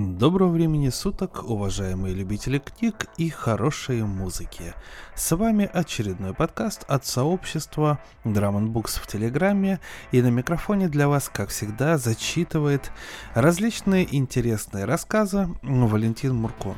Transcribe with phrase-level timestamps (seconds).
[0.00, 4.74] Доброго времени суток, уважаемые любители книг и хорошей музыки.
[5.16, 9.80] С вами очередной подкаст от сообщества Drum Books в Телеграме,
[10.12, 12.92] и на микрофоне для вас, как всегда, зачитывает
[13.34, 16.76] различные интересные рассказы Валентин Мурко.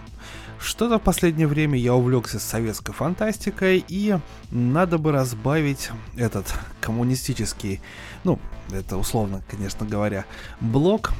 [0.58, 4.16] Что-то в последнее время я увлекся советской фантастикой, и
[4.50, 7.82] надо бы разбавить этот коммунистический,
[8.24, 8.38] ну,
[8.70, 10.26] это условно, конечно говоря,
[10.60, 11.12] блок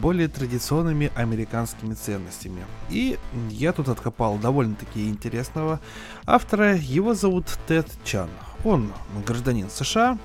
[0.00, 2.64] более традиционными американскими ценностями.
[2.88, 3.18] И
[3.50, 5.80] я тут откопал довольно-таки интересного
[6.24, 6.76] автора.
[6.76, 8.28] Его зовут Тед Чан.
[8.64, 8.92] Он
[9.26, 10.18] гражданин США,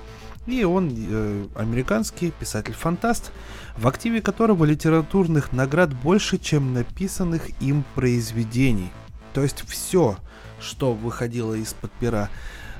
[0.46, 3.32] и он э, американский писатель-фантаст,
[3.76, 8.90] в активе которого литературных наград больше, чем написанных им произведений.
[9.34, 10.16] То есть все,
[10.60, 12.28] что выходило из-под пера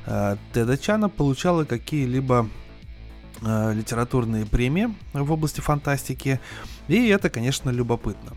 [0.06, 2.48] э, Теда Чана, получало какие-либо
[3.42, 6.40] литературные премии в области фантастики.
[6.88, 8.36] И это, конечно, любопытно.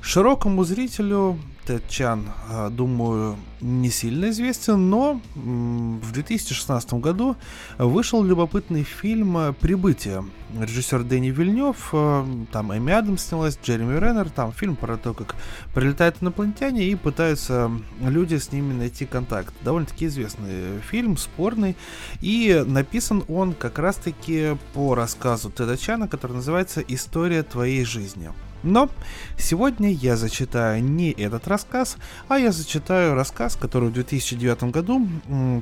[0.00, 7.36] Широкому зрителю Тед Чан, а, думаю, не сильно известен, но в 2016 году
[7.76, 10.24] вышел любопытный фильм «Прибытие».
[10.58, 15.34] Режиссер Дэнни Вильнев, а, там Эми Адамс снялась, Джереми Реннер, там фильм про то, как
[15.74, 19.52] прилетают инопланетяне и пытаются люди с ними найти контакт.
[19.62, 21.76] Довольно-таки известный фильм, спорный,
[22.22, 28.30] и написан он как раз-таки по рассказу Теда Чана, который называется «История твоей жизни».
[28.62, 28.90] Но
[29.38, 31.96] сегодня я зачитаю не этот рассказ,
[32.28, 35.06] а я зачитаю рассказ, который в 2009 году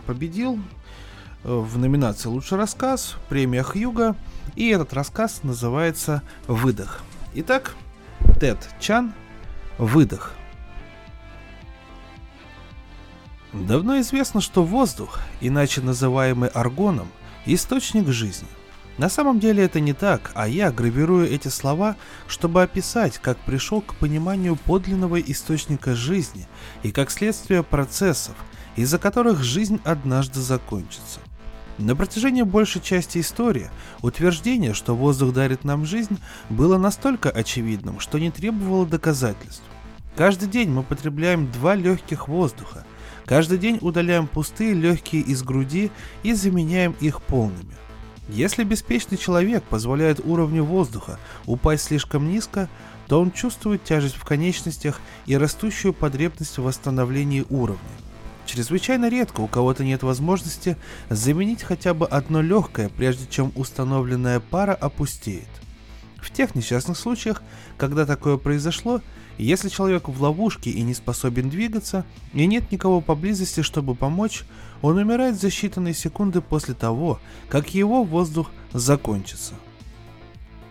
[0.07, 0.59] победил
[1.45, 4.17] э, в номинации «Лучший рассказ», премия Хьюга,
[4.55, 7.03] и этот рассказ называется «Выдох».
[7.35, 7.75] Итак,
[8.41, 9.13] Тед Чан
[9.79, 10.33] «Выдох».
[13.53, 17.09] Давно известно, что воздух, иначе называемый аргоном,
[17.47, 18.49] источник жизни–
[18.99, 23.83] на самом деле это не так, а я гравирую эти слова, чтобы описать, как пришел
[23.83, 26.49] к пониманию подлинного источника жизни
[26.83, 28.35] и как следствие процессов,
[28.75, 31.21] из-за которых жизнь однажды закончится.
[31.77, 33.69] На протяжении большей части истории
[34.01, 36.19] утверждение, что воздух дарит нам жизнь,
[36.49, 39.65] было настолько очевидным, что не требовало доказательств.
[40.17, 42.87] Каждый день мы потребляем два легких воздуха.
[43.27, 45.91] Каждый день удаляем пустые легкие из груди
[46.23, 47.75] и заменяем их полными.
[48.29, 52.69] Если беспечный человек позволяет уровню воздуха упасть слишком низко,
[53.07, 57.81] то он чувствует тяжесть в конечностях и растущую потребность в восстановлении уровня.
[58.47, 60.77] Чрезвычайно редко у кого-то нет возможности
[61.09, 65.49] заменить хотя бы одно легкое, прежде чем установленная пара опустеет.
[66.19, 67.43] В тех несчастных случаях,
[67.77, 69.01] когда такое произошло,
[69.45, 74.45] если человек в ловушке и не способен двигаться, и нет никого поблизости, чтобы помочь,
[74.83, 79.55] он умирает за считанные секунды после того, как его воздух закончится.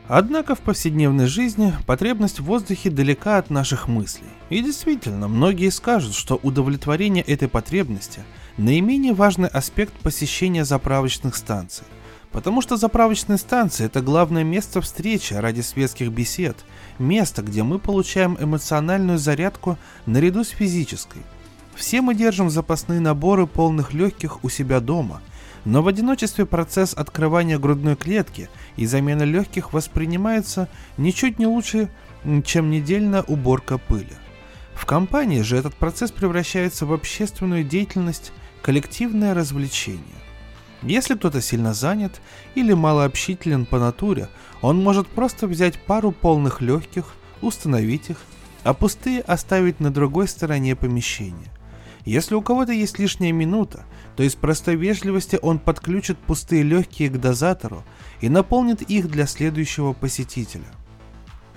[0.08, 4.28] Однако в повседневной жизни потребность в воздухе далека от наших мыслей.
[4.50, 8.24] И действительно, многие скажут, что удовлетворение этой потребности–
[8.58, 11.86] наименее важный аспект посещения заправочных станций.
[12.36, 16.66] Потому что заправочные станции– это главное место встречи ради светских бесед,
[17.00, 21.22] место, где мы получаем эмоциональную зарядку наряду с физической.
[21.76, 25.22] Все мы держим запасные наборы полных легких у себя дома,
[25.64, 30.68] но в одиночестве процесс открывания грудной клетки и замены легких воспринимается
[30.98, 31.90] ничуть не лучше,
[32.44, 34.12] чем недельная уборка пыли.
[34.74, 40.25] В компании же этот процесс превращается в общественную деятельность, коллективное развлечение.
[40.82, 42.22] Если кто-то сильно занят
[42.54, 44.30] или малообщителен по натуре,
[44.62, 47.06] он может просто взять пару полных легких,
[47.42, 48.18] установить их,
[48.64, 51.52] а пустые оставить на другой стороне помещения.
[52.06, 57.20] Если у кого-то есть лишняя минута, то из простой вежливости он подключит пустые легкие к
[57.20, 57.84] дозатору
[58.22, 60.66] и наполнит их для следующего посетителя.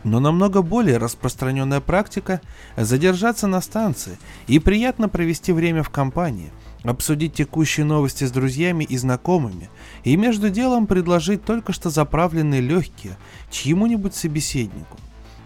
[0.04, 2.40] Но намного более распространенная практика–
[2.76, 6.50] задержаться на станции и приятно провести время в компании,
[6.84, 9.70] обсудить текущие новости с друзьями и знакомыми
[10.04, 13.16] и между делом предложить только что заправленные легкие
[13.50, 14.96] чьему-нибудь собеседнику.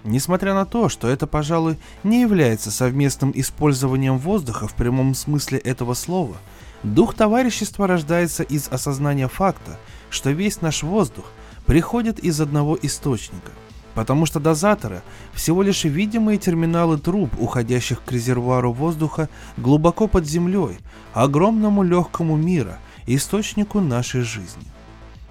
[0.05, 5.95] Несмотря на то, что это, пожалуй, не является совместным использованием воздуха в прямом смысле этого
[5.95, 6.37] слова,
[6.83, 9.79] дух товарищества рождается из осознания факта,
[10.11, 11.27] что весь наш воздух
[11.67, 13.53] приходит из одного источника,
[13.95, 15.03] потому что дозаторы–
[15.35, 20.79] всего лишь видимые терминалы труб, уходящих к резервуару воздуха глубоко под землей,
[21.13, 24.65] огромному легкому мира, источнику нашей жизни.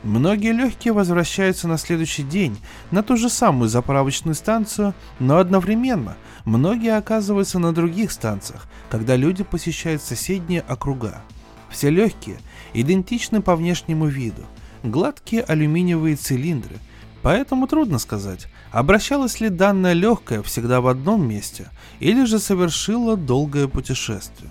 [0.04, 2.58] Многие легкие возвращаются на следующий день
[2.90, 9.44] на ту же самую заправочную станцию, но одновременно многие оказываются на других станциях, когда люди
[9.44, 11.22] посещают соседние округа.
[11.70, 12.40] Все легкие
[12.74, 14.44] идентичны по внешнему виду.
[14.84, 16.78] Гладкие алюминиевые цилиндры,
[17.22, 21.70] Поэтому трудно сказать, обращалась ли данная легкая всегда в одном месте,
[22.00, 24.50] или же совершила долгое путешествие.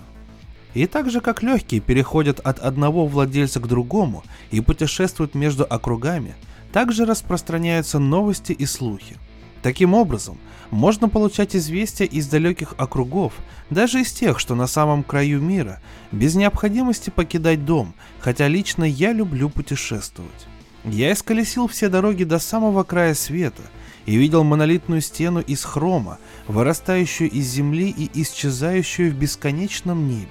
[0.75, 6.34] И так же как легкие переходят от одного владельца к другому и путешествуют между округами,
[6.72, 9.17] также распространяются новости и слухи.
[9.62, 10.38] Таким образом,
[10.70, 13.32] можно получать известия из далеких округов,
[13.69, 15.81] даже из тех, что на самом краю мира,
[16.12, 20.46] без необходимости покидать дом, хотя лично я люблю путешествовать.
[20.84, 23.62] Я исколесил все дороги до самого края света
[24.10, 26.18] и видел монолитную стену из хрома,
[26.48, 30.28] вырастающую из земли и исчезающую в бесконечном небе.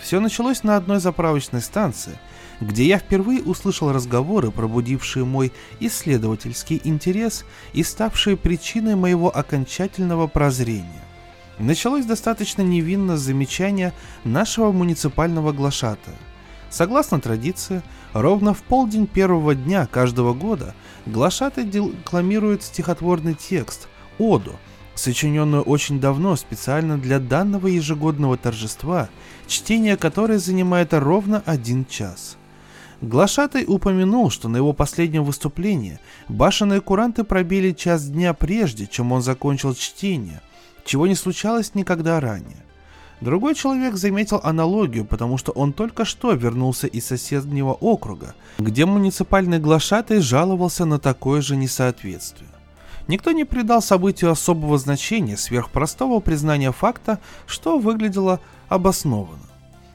[0.00, 2.18] Все началось на одной заправочной станции,
[2.60, 11.04] где я впервые услышал разговоры, пробудившие мой исследовательский интерес и ставшие причиной моего окончательного прозрения.
[11.60, 16.16] Началось достаточно невинно с замечания нашего муниципального глашатая.
[16.70, 17.82] Согласно традиции,
[18.12, 20.74] ровно в полдень первого дня каждого года
[21.06, 23.88] глашатай декламирует стихотворный текст
[24.18, 24.52] «Оду»,
[24.94, 29.08] сочиненную очень давно специально для данного ежегодного торжества,
[29.46, 32.36] чтение которой занимает ровно один час.
[33.00, 39.22] Глашатай упомянул, что на его последнем выступлении башенные куранты пробили час дня прежде, чем он
[39.22, 40.42] закончил чтение,
[40.84, 42.64] чего не случалось никогда ранее.
[43.20, 49.58] Другой человек заметил аналогию, потому что он только что вернулся из соседнего округа, где муниципальный
[49.58, 52.48] глашатай жаловался на такое же несоответствие.
[53.08, 59.42] Никто не придал событию особого значения сверх простого признания факта, что выглядело обоснованно.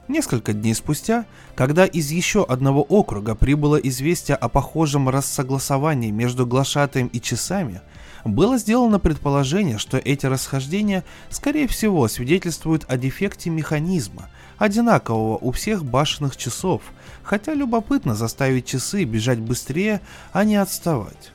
[0.06, 1.24] Несколько дней спустя,
[1.54, 7.80] когда из еще одного округа прибыло известие о похожем рассогласовании между глашатаем и часами–
[8.24, 15.84] было сделано предположение, что эти расхождения, скорее всего, свидетельствуют о дефекте механизма, одинакового у всех
[15.84, 16.82] башенных часов,
[17.22, 20.00] хотя любопытно заставить часы бежать быстрее,
[20.32, 21.32] а не отставать.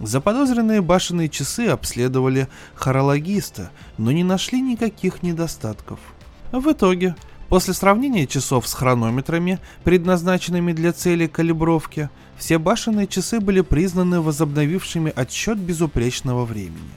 [0.00, 6.00] Заподозренные башенные часы обследовали хорологиста, но не нашли никаких недостатков.
[6.50, 7.14] В итоге,
[7.48, 15.12] после сравнения часов с хронометрами, предназначенными для цели калибровки, все башенные часы были признаны возобновившими
[15.14, 16.90] отсчет безупречного времени.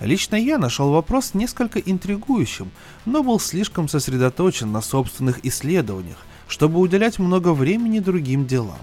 [0.00, 2.70] Лично я нашел вопрос несколько интригующим,
[3.04, 8.80] но был слишком сосредоточен на собственных исследованиях, чтобы уделять много времени другим делам.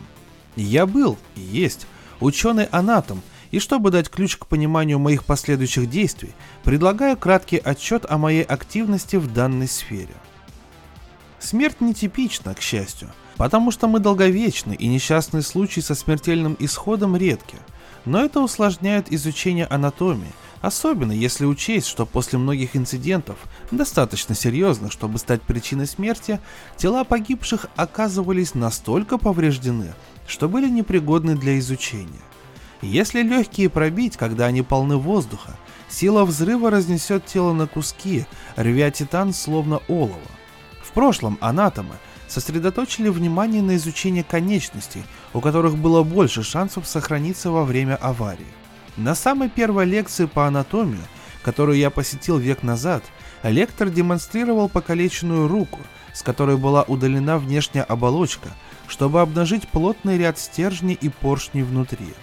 [0.55, 1.87] Я был и есть
[2.21, 3.21] ученый-анатом,
[3.51, 6.33] и чтобы дать ключ к пониманию моих последующих действий,
[6.63, 10.15] предлагаю краткий отчет о моей активности в данной сфере.
[11.39, 13.09] Смерть нетипична, к счастью,
[13.39, 17.55] потому что мы долговечны и несчастные случаи со смертельным исходом редки.
[18.03, 23.37] Но это усложняет изучение анатомии, особенно если учесть, что после многих инцидентов,
[23.71, 26.41] достаточно серьезных, чтобы стать причиной смерти,
[26.75, 29.93] тела погибших оказывались настолько повреждены,
[30.27, 32.21] что были непригодны для изучения.
[32.81, 35.55] Если легкие пробить, когда они полны воздуха,
[35.87, 38.25] сила взрыва разнесет тело на куски,
[38.57, 40.19] рвя титан словно олово.
[40.83, 41.95] В прошлом анатомы–
[42.29, 45.03] сосредоточили внимание на изучении конечностей,
[45.33, 48.45] у которых было больше шансов сохраниться во время аварии.
[48.97, 50.99] На самой первой лекции по анатомии,
[51.43, 53.03] которую я посетил век назад,
[53.43, 55.79] лектор демонстрировал покалеченную руку,
[56.13, 58.49] с которой была удалена внешняя оболочка,
[58.87, 62.13] чтобы обнажить плотный ряд стержней и поршней внутри.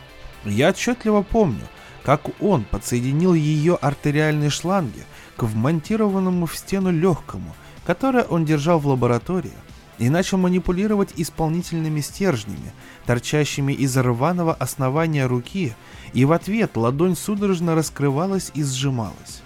[0.44, 1.66] Я отчетливо помню,
[2.04, 5.04] как он подсоединил ее артериальные шланги
[5.36, 9.52] к вмонтированному в стену легкому, которое он держал в лаборатории,
[9.98, 12.72] и начал манипулировать исполнительными стержнями,
[13.06, 15.74] торчащими из рваного основания руки,
[16.12, 19.42] и в ответ ладонь судорожно раскрывалась и сжималась.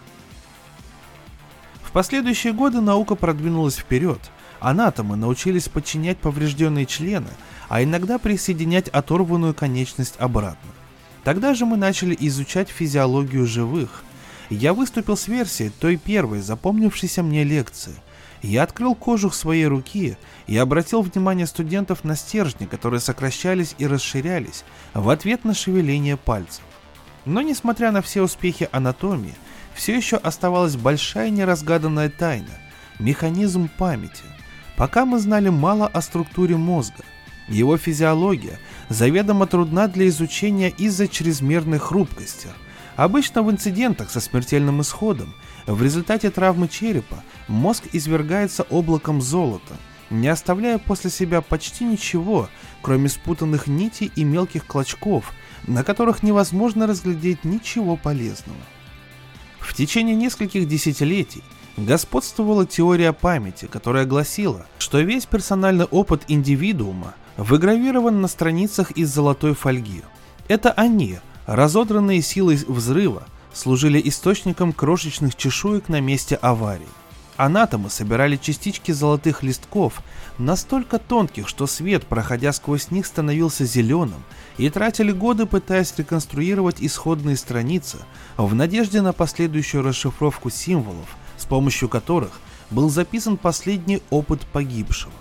[1.83, 4.21] В последующие годы наука продвинулась вперед,
[4.61, 7.31] анатомы научились подчинять поврежденные члены,
[7.69, 10.71] а иногда присоединять оторванную конечность обратно.
[11.25, 14.05] Тогда же мы начали изучать физиологию живых.
[14.49, 17.95] Я выступил с версией той первой запомнившейся мне лекции–
[18.43, 20.17] я открыл кожух своей руки
[20.47, 26.63] и обратил внимание студентов на стержни, которые сокращались и расширялись в ответ на шевеление пальцев.
[27.27, 29.35] Но несмотря на все успехи анатомии,
[29.75, 32.51] все еще оставалась большая неразгаданная тайна–
[32.99, 34.25] механизм памяти.
[34.77, 37.05] Пока мы знали мало о структуре мозга.
[37.49, 42.49] Его физиология заведомо трудна для изучения из-за чрезмерной хрупкости.
[42.97, 45.35] Обычно в инцидентах со смертельным исходом
[45.67, 49.77] в результате травмы черепа мозг извергается облаком золота,
[50.09, 52.49] не оставляя после себя почти ничего,
[52.83, 55.33] кроме спутанных нитей и мелких клочков,
[55.67, 58.59] на которых невозможно разглядеть ничего полезного.
[59.59, 61.45] В течение нескольких десятилетий
[61.77, 69.55] господствовала теория памяти, которая гласила, что весь персональный опыт индивидуума выгравирован на страницах из золотой
[69.55, 70.03] фольги.
[70.49, 76.87] Это они, Разодранные силой взрыва служили источником крошечных чешуек на месте аварии.
[77.41, 80.03] Анатомы собирали частички золотых листков,
[80.37, 84.23] настолько тонких, что свет, проходя сквозь них, становился зеленым,
[84.59, 87.97] и тратили годы, пытаясь реконструировать исходные страницы
[88.37, 95.15] в надежде на последующую расшифровку символов, с помощью которых был записан последний опыт погибшего.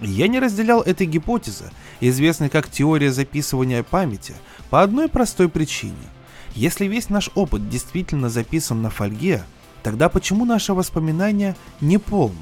[0.00, 4.36] Я не разделял этой гипотезы, известной как теория записывания памяти,
[4.70, 6.08] по одной простой причине.
[6.54, 9.44] Если весь наш опыт действительно записан на фольге,
[9.86, 12.34] Тогда почему наше воспоминание не полно?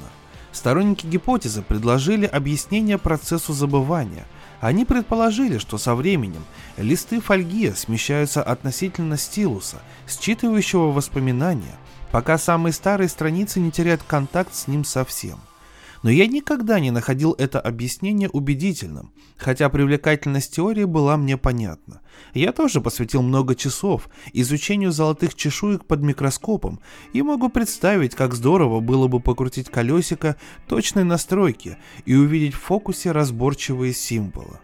[0.51, 4.25] Сторонники гипотезы предложили объяснение процессу забывания.
[4.61, 6.43] Они предположили, что со временем
[6.75, 11.75] листы фольги смещаются относительно стилуса, считывающего воспоминания,
[12.11, 15.37] пока самые старые страницы не теряют контакт с ним совсем–
[16.05, 22.01] но я никогда не находил это объяснение убедительным, хотя привлекательность теории была мне понятна.
[22.35, 26.79] Я тоже посвятил много часов изучению золотых чешуек под микроскопом
[27.13, 30.35] и могу представить, как здорово было бы покрутить колесико
[30.67, 34.59] точной настройки и увидеть в фокусе разборчивые символы.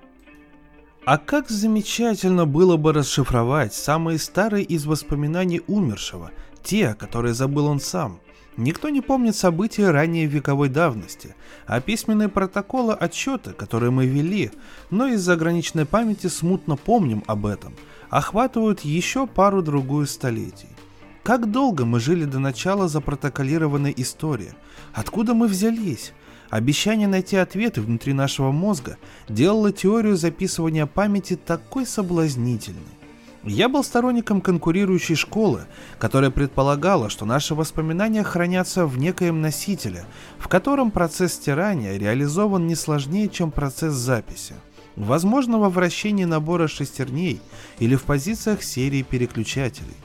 [1.05, 6.29] А как замечательно было бы расшифровать самые старые из воспоминаний умершего,
[6.63, 8.19] те, которые забыл он сам–
[8.57, 14.51] Никто не помнит события ранее вековой давности, а письменные протоколы отчета, которые мы вели,
[14.89, 17.73] но из-за ограниченной памяти смутно помним об этом,
[18.09, 20.67] охватывают еще пару-другую столетий.
[21.23, 24.53] Как долго мы жили до начала запротоколированной истории?
[24.93, 26.13] Откуда мы взялись?
[26.49, 28.97] Обещание найти ответы внутри нашего мозга
[29.29, 33.00] делало теорию записывания памяти такой соблазнительной.
[33.43, 35.61] Я был сторонником конкурирующей школы,
[35.97, 40.05] которая предполагала, что наши воспоминания хранятся в некоем носителе,
[40.37, 44.53] в котором процесс стирания реализован не сложнее, чем процесс записи.
[44.95, 47.41] Возможно, во вращении набора шестерней
[47.79, 49.95] или в позициях серии переключателей.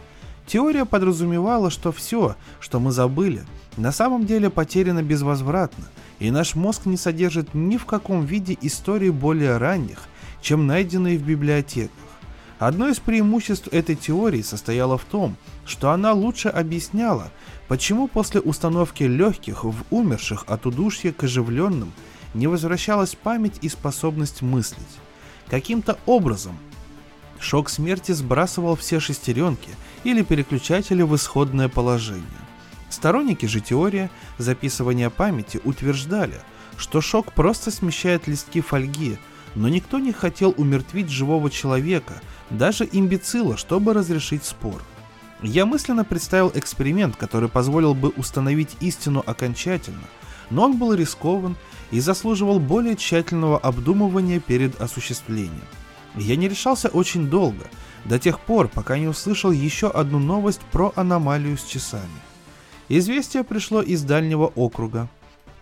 [0.46, 3.44] Теория подразумевала, что все, что мы забыли,
[3.76, 5.84] на самом деле потеряно безвозвратно,
[6.20, 10.04] и наш мозг не содержит ни в каком виде истории более ранних,
[10.40, 12.05] чем найденные в библиотеках.
[12.58, 15.36] Одно из преимуществ этой теории состояло в том,
[15.66, 17.30] что она лучше объясняла,
[17.68, 21.92] почему после установки легких в умерших от удушья к оживленным
[22.32, 24.80] не возвращалась память и способность мыслить.
[25.48, 26.56] Каким-то образом
[27.38, 29.70] шок смерти сбрасывал все шестеренки
[30.04, 32.24] или переключатели в исходное положение.
[32.88, 34.08] Сторонники же теории
[34.38, 36.40] записывания памяти утверждали,
[36.78, 39.18] что шок просто смещает листки фольги,
[39.54, 44.82] но никто не хотел умертвить живого человека– даже имбецила, чтобы разрешить спор.
[45.42, 50.04] Я мысленно представил эксперимент, который позволил бы установить истину окончательно,
[50.50, 51.56] но он был рискован
[51.90, 55.64] и заслуживал более тщательного обдумывания перед осуществлением.
[56.14, 57.64] Я не решался очень долго,
[58.06, 62.04] до тех пор, пока не услышал еще одну новость про аномалию с часами.
[62.88, 65.08] Известие пришло из дальнего округа.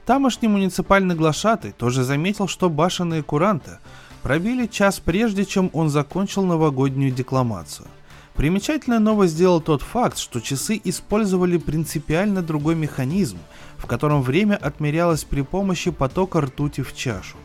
[0.04, 3.78] Тамошний муниципальный глашатый тоже заметил, что башенные куранты
[4.24, 7.86] пробили час прежде, чем он закончил новогоднюю декламацию.
[8.34, 13.36] Примечательной новость сделал тот факт, что часы использовали принципиально другой механизм,
[13.76, 17.36] в котором время отмерялось при помощи потока ртути в чашу.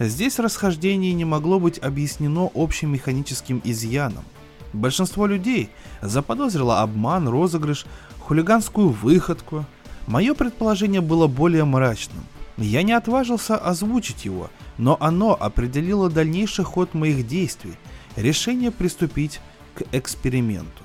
[0.00, 4.24] Здесь расхождение не могло быть объяснено общим механическим изъяном.
[4.72, 5.68] Большинство людей
[6.00, 7.84] заподозрило обман, розыгрыш,
[8.20, 9.66] хулиганскую выходку.
[10.06, 12.24] Мое предположение было более мрачным.
[12.56, 17.74] Я не отважился озвучить его– но оно определило дальнейший ход моих действий,
[18.16, 19.40] решение приступить
[19.74, 20.82] к эксперименту.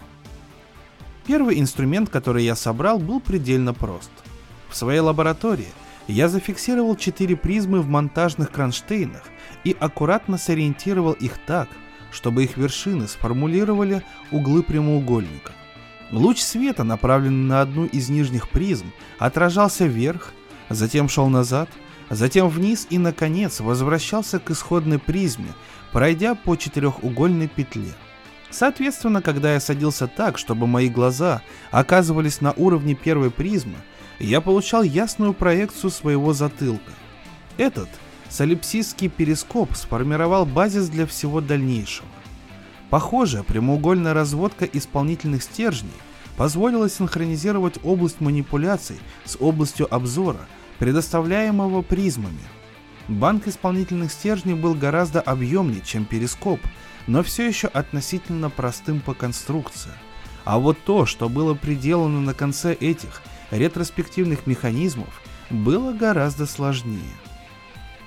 [1.25, 4.11] Первый инструмент, который я собрал, был предельно прост.
[4.69, 5.67] В своей лаборатории
[6.07, 9.23] я зафиксировал четыре призмы в монтажных кронштейнах
[9.63, 11.67] и аккуратно сориентировал их так,
[12.11, 15.51] чтобы их вершины сформулировали углы прямоугольника.
[16.11, 18.87] Луч света, направленный на одну из нижних призм,
[19.19, 20.33] отражался вверх,
[20.69, 21.69] затем шел назад–
[22.09, 25.53] затем вниз и, наконец, возвращался к исходной призме,
[25.91, 27.93] пройдя по четырехугольной петле.
[28.49, 33.75] Соответственно, когда я садился так, чтобы мои глаза оказывались на уровне первой призмы,
[34.17, 36.91] я получал ясную проекцию своего затылка.
[37.57, 37.89] Этот
[38.27, 42.07] солипсистский перископ сформировал базис для всего дальнейшего.
[42.89, 45.93] Похоже, прямоугольная разводка исполнительных стержней
[46.35, 50.39] позволила синхронизировать область манипуляций с областью обзора–
[50.79, 52.41] предоставляемого призмами.
[53.07, 56.59] Банк исполнительных стержней был гораздо объемнее, чем перископ,
[57.07, 59.91] но все еще относительно простым по конструкции.
[60.45, 63.21] А вот то, что было приделано на конце этих
[63.51, 67.15] ретроспективных механизмов, было гораздо сложнее.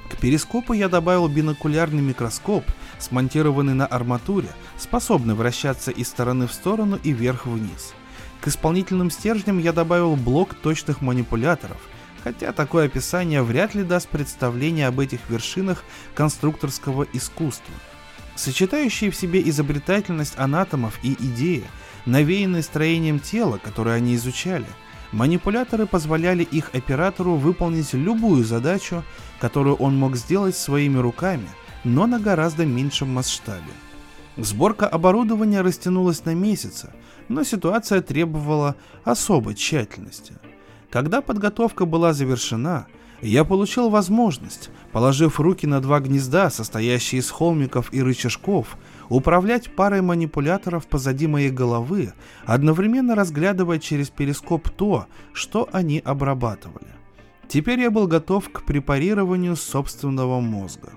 [0.08, 2.64] К перископу я добавил бинокулярный микроскоп
[3.02, 4.48] смонтированный на арматуре,
[4.78, 7.94] способный вращаться из стороны в сторону и вверх-вниз.
[8.40, 11.78] К исполнительным стержням я добавил блок точных манипуляторов,
[12.24, 17.74] хотя такое описание вряд ли даст представление об этих вершинах конструкторского искусства.
[18.34, 21.64] Сочетающие в себе изобретательность анатомов и идеи,
[22.06, 24.66] навеянные строением тела, которое они изучали,
[25.12, 29.04] манипуляторы позволяли их оператору выполнить любую задачу,
[29.38, 31.48] которую он мог сделать своими руками,
[31.84, 33.72] но на гораздо меньшем масштабе.
[34.38, 36.90] Сборка оборудования растянулась на месяцы,
[37.28, 40.34] но ситуация требовала особой тщательности.
[40.92, 42.86] Когда подготовка была завершена,
[43.22, 48.76] я получил возможность, положив руки на два гнезда, состоящие из холмиков и рычажков,
[49.08, 52.12] управлять парой манипуляторов позади моей головы,
[52.44, 56.88] одновременно разглядывая через перископ то, что они обрабатывали.
[57.48, 60.90] Теперь я был готов к препарированию собственного мозга.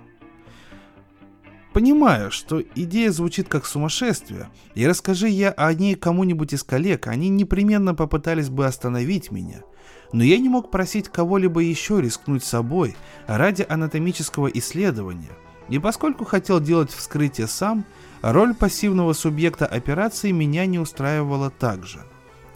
[1.71, 7.29] Понимаю, что идея звучит как сумасшествие, и расскажи я о ней кому-нибудь из коллег, они
[7.29, 9.61] непременно попытались бы остановить меня.
[10.15, 12.95] Но я не мог просить кого-либо еще рискнуть собой
[13.27, 15.33] ради анатомического исследования,
[15.67, 17.83] и поскольку хотел делать вскрытие сам,
[18.21, 21.99] роль пассивного субъекта операции меня не устраивала также.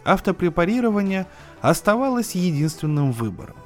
[0.04, 1.26] Автопрепарирование
[1.60, 3.56] оставалось единственным выбором.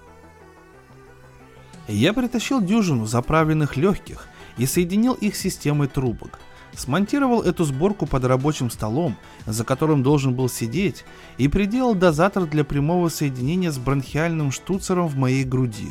[1.87, 6.41] Я притащил дюжину заправленных легких, и соединил их системой трубок.
[6.77, 9.17] Смонтировал эту сборку под рабочим столом,
[9.47, 11.05] за которым должен был сидеть,
[11.39, 15.91] и приделал дозатор для прямого соединения с бронхиальным штуцером в моей груди.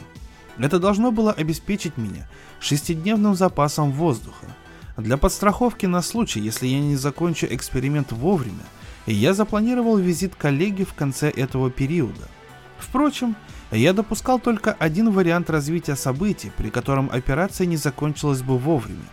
[0.58, 2.28] Это должно было обеспечить меня
[2.60, 4.46] шестидневным запасом воздуха.
[4.98, 8.64] Для подстраховки на случай, если я не закончу эксперимент вовремя,
[9.08, 12.28] я запланировал визит коллеги в конце этого периода.
[12.78, 13.36] Впрочем,
[13.72, 19.06] я допускал только один вариант развития событий, при котором операция не закончилась бы вовремя,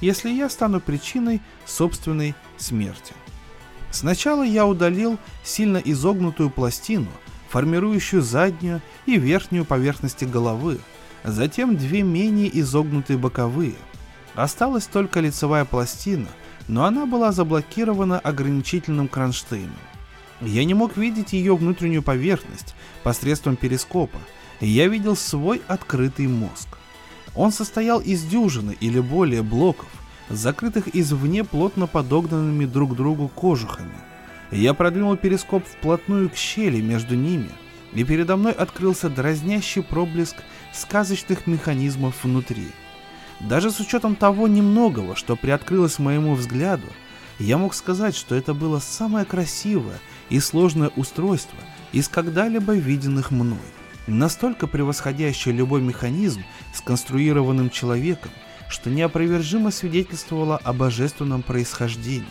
[0.00, 3.14] если я стану причиной собственной смерти.
[3.90, 7.08] Сначала я удалил сильно изогнутую пластину,
[7.48, 10.78] формирующую заднюю и верхнюю поверхности головы,
[11.24, 13.74] затем две менее изогнутые боковые.
[14.34, 16.28] Осталась только лицевая пластина,
[16.68, 19.74] но она была заблокирована ограничительным кронштейном.
[20.40, 24.18] Я не мог видеть ее внутреннюю поверхность посредством перископа,
[24.60, 26.77] я видел свой открытый мозг.
[27.38, 29.88] Он состоял из дюжины или более блоков,
[30.28, 33.94] закрытых извне плотно подогнанными друг другу кожухами.
[34.50, 37.50] Я продвинул перископ вплотную к щели между ними,
[37.92, 40.34] и передо мной открылся дразнящий проблеск
[40.74, 42.66] сказочных механизмов внутри.
[43.38, 46.88] Даже с учетом того немногого, что приоткрылось моему взгляду,
[47.38, 51.58] я мог сказать, что это было самое красивое и сложное устройство
[51.92, 53.58] из когда-либо виденных мной,
[54.08, 56.42] настолько превосходящее любой механизм,
[56.74, 58.30] сконструированным человеком,
[58.68, 62.26] что неопровержимо свидетельствовало о божественном происхождении.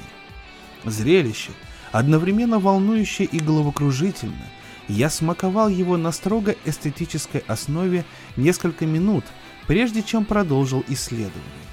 [0.83, 1.51] Зрелище,
[1.91, 4.51] одновременно волнующее и головокружительное,
[4.87, 8.05] я смаковал его на строго эстетической основе
[8.37, 9.25] несколько минут,
[9.67, 11.66] прежде чем продолжил исследование.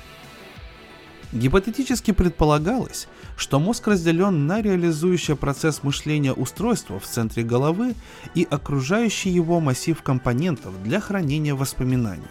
[1.35, 7.97] Гипотетически предполагалось, что мозг разделен на реализующее процесс мышления устройства в центре головы
[8.37, 12.29] и окружающий его массив компонентов для хранения воспоминаний.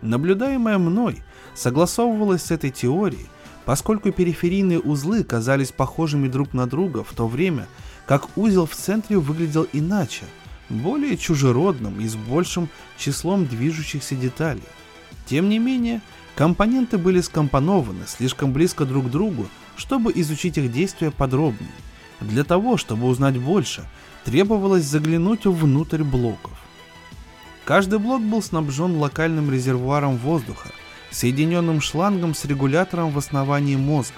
[0.00, 1.22] Наблюдаемое мной
[1.54, 3.26] согласовывалось с этой теорией,
[3.66, 7.68] поскольку периферийные узлы казались похожими друг на друга в то время,
[8.06, 10.24] как узел в центре выглядел иначе,
[10.70, 14.62] более чужеродным и с большим числом движущихся деталей.
[15.26, 16.00] Тем не менее,
[16.36, 21.70] компоненты были скомпонованы слишком близко друг к другу, чтобы изучить их действия подробнее.
[22.20, 23.88] Для того, чтобы узнать больше,
[24.24, 26.52] требовалось заглянуть внутрь блоков.
[27.64, 30.68] Каждый блок был снабжен локальным резервуаром воздуха,
[31.10, 34.14] соединенным шлангом с регулятором в основании мозга.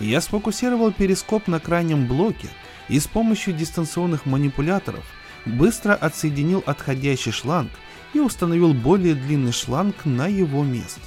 [0.00, 2.48] Я сфокусировал перископ на крайнем блоке
[2.88, 5.04] и с помощью дистанционных манипуляторов
[5.46, 7.70] быстро отсоединил отходящий шланг
[8.12, 11.00] и установил более длинный шланг на его место.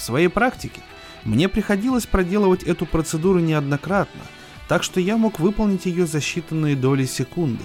[0.00, 0.80] В своей практике
[1.24, 4.22] мне приходилось проделывать эту процедуру неоднократно,
[4.66, 7.62] так что я мог выполнить ее за считанные доли секунды.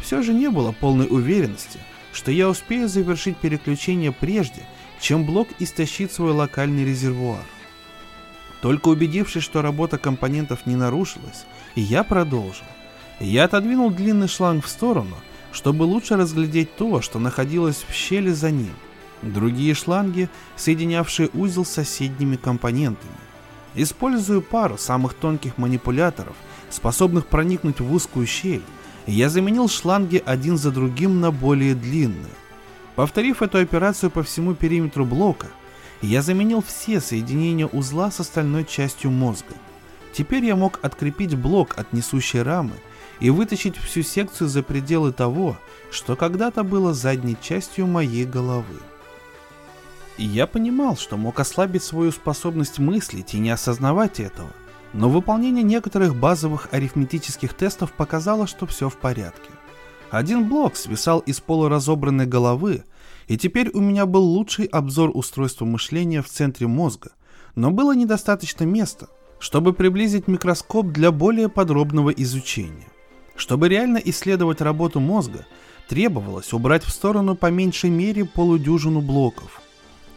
[0.00, 1.78] Все же не было полной уверенности,
[2.12, 4.62] что я успею завершить переключение прежде,
[5.00, 7.44] чем блок истощит свой локальный резервуар.
[8.60, 11.44] Только убедившись, что работа компонентов не нарушилась,
[11.76, 12.66] я продолжил.
[13.20, 15.14] Я отодвинул длинный шланг в сторону,
[15.52, 18.74] чтобы лучше разглядеть то, что находилось в щели за ним.
[19.22, 23.12] Другие шланги, соединявшие узел с соседними компонентами.
[23.74, 26.36] Используя пару самых тонких манипуляторов,
[26.70, 28.62] способных проникнуть в узкую щель,
[29.06, 32.32] я заменил шланги один за другим на более длинные.
[32.94, 35.46] Повторив эту операцию по всему периметру блока,
[36.00, 39.54] Я заменил все соединения узла с остальной частью мозга.
[40.12, 42.74] Теперь я мог открепить блок от несущей рамы
[43.18, 45.56] и вытащить всю секцию за пределы того,
[45.90, 48.76] что когда-то было задней частью моей головы.
[50.18, 54.50] И я понимал, что мог ослабить свою способность мыслить и не осознавать этого,
[54.92, 59.50] но выполнение некоторых базовых арифметических тестов показало, что все в порядке.
[60.10, 62.82] Один блок свисал из полуразобранной головы,
[63.28, 67.10] и теперь у меня был лучший обзор устройства мышления в центре мозга,
[67.54, 72.88] но было недостаточно места, чтобы приблизить микроскоп для более подробного изучения.
[73.36, 75.46] Чтобы реально исследовать работу мозга,
[75.88, 79.60] требовалось убрать в сторону по меньшей мере полудюжину блоков.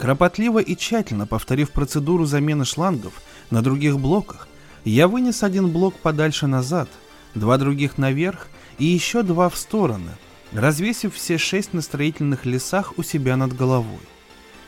[0.01, 4.47] Кропотливо и тщательно повторив процедуру замены шлангов на других блоках,
[4.83, 6.89] я вынес один блок подальше назад,
[7.35, 8.47] два других наверх
[8.79, 10.09] и еще два в стороны,
[10.53, 13.99] развесив все шесть на строительных лесах у себя над головой.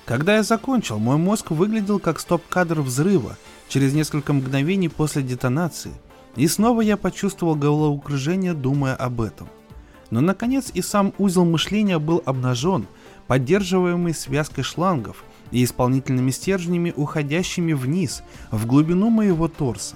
[0.05, 3.35] Когда я закончил, мой мозг выглядел как стоп-кадр взрыва
[3.69, 5.93] через несколько мгновений после детонации,
[6.35, 9.49] и снова я почувствовал головокружение, думая об этом.
[10.11, 12.85] Но наконец и сам узел мышления был обнажен,
[13.27, 19.95] поддерживаемый связкой шлангов и исполнительными стержнями, уходящими вниз, в глубину моего торса.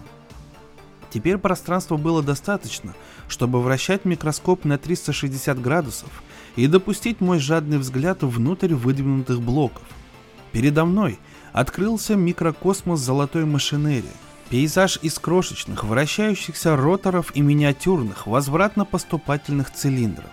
[1.10, 2.94] Теперь пространства было достаточно,
[3.28, 6.10] чтобы вращать микроскоп на 360 градусов
[6.56, 9.84] и допустить мой жадный взгляд внутрь выдвинутых блоков.
[10.52, 11.20] Передо мной
[11.54, 14.06] открылся микрокосмос золотой машинерии,
[14.50, 20.30] пейзаж из крошечных, вращающихся роторов и миниатюрных, возвратно-поступательных цилиндров.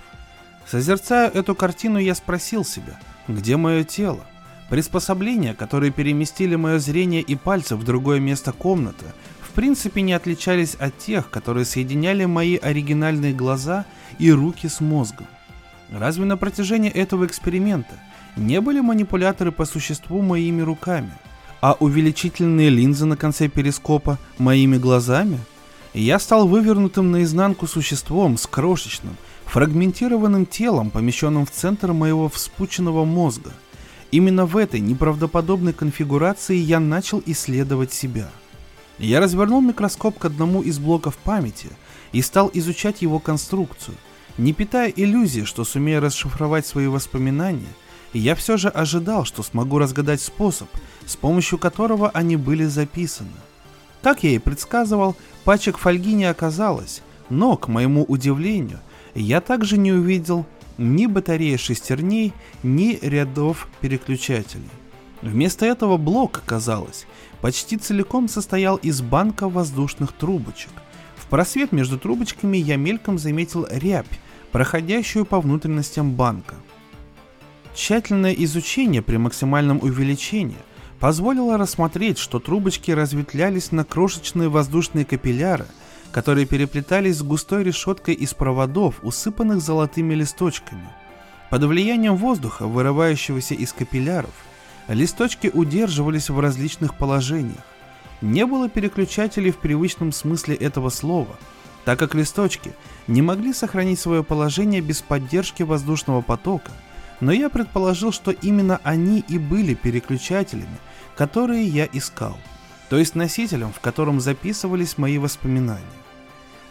[0.66, 2.98] Созерцая эту картину, я спросил себя,
[3.28, 4.24] где мое тело?
[4.70, 9.06] Приспособления, которые переместили мое зрение и пальцы в другое место комнаты,
[9.54, 13.86] принципе не отличались от тех, которые соединяли мои оригинальные глаза
[14.18, 15.26] и руки с мозгом.
[15.90, 17.94] Разве на протяжении этого эксперимента
[18.36, 21.12] не были манипуляторы по существу моими руками,
[21.60, 25.38] а увеличительные линзы на конце перископа моими глазами?
[25.94, 29.16] Я стал вывернутым наизнанку существом с крошечным,
[29.46, 33.52] фрагментированным телом, помещенным в центр моего вспученного мозга.
[34.10, 38.30] Именно в этой неправдоподобной конфигурации я начал исследовать себя–
[38.98, 41.68] я развернул микроскоп к одному из блоков памяти
[42.12, 43.96] и стал изучать его конструкцию,
[44.38, 47.72] не питая иллюзии, что сумею расшифровать свои воспоминания,
[48.12, 50.68] я все же ожидал, что смогу разгадать способ,
[51.06, 53.30] с помощью которого они были записаны.
[54.02, 58.80] Как я и предсказывал, пачек фольги не оказалось, но, к моему удивлению,
[59.20, 60.46] я также не увидел
[60.78, 64.68] ни батареи шестерней, ни рядов переключателей.
[65.22, 67.06] Вместо этого блок, казалось,
[67.40, 70.70] почти целиком состоял из банка воздушных трубочек.
[71.16, 74.20] В просвет между трубочками я мельком заметил рябь,
[74.52, 76.56] проходящую по внутренностям банка.
[77.74, 80.58] Тщательное изучение при максимальном увеличении
[81.00, 85.66] позволило рассмотреть, что трубочки разветвлялись на крошечные воздушные капилляры,
[86.14, 90.88] которые переплетались с густой решеткой из проводов, усыпанных золотыми листочками.
[91.50, 94.32] Под влиянием воздуха, вырывающегося из капилляров,
[94.88, 97.64] Листочки удерживались в различных положениях.
[98.20, 101.38] Не было переключателей в привычном смысле этого слова,
[101.84, 102.72] так как листочки
[103.06, 106.70] не могли сохранить свое положение без поддержки воздушного потока,
[107.20, 110.78] но я предположил, что именно они и были переключателями,
[111.16, 112.36] которые я искал,
[112.90, 116.03] то есть носителем, в котором записывались мои воспоминания.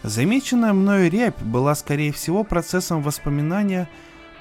[0.04, 3.88] Замеченная мною рябь была скорее всего процессом воспоминания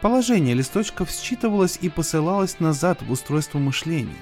[0.04, 4.18] Положение листочков считывалось и посылалось назад в устройство мышления.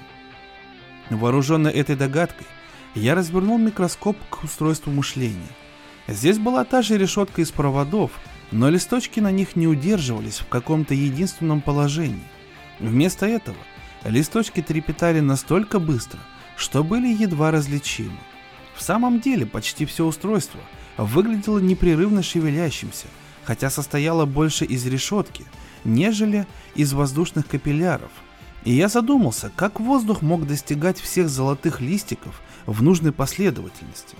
[1.10, 2.46] Вооруженный этой догадкой,
[2.94, 5.48] я развернул микроскоп к устройству мышления.
[6.06, 8.12] Здесь была та же решетка из проводов,
[8.52, 12.22] но листочки на них не удерживались в каком-то единственном положении.
[12.78, 13.58] Вместо этого
[14.04, 16.20] листочки трепетали настолько быстро,
[16.56, 18.20] что были едва различимы.
[18.76, 20.60] В самом деле почти все устройство
[20.96, 23.06] выглядело непрерывно шевелящимся,
[23.44, 25.44] хотя состояло больше из решетки–
[25.84, 28.10] нежели из воздушных капилляров.
[28.64, 34.16] И я задумался, как воздух мог достигать всех золотых листиков в нужной последовательности.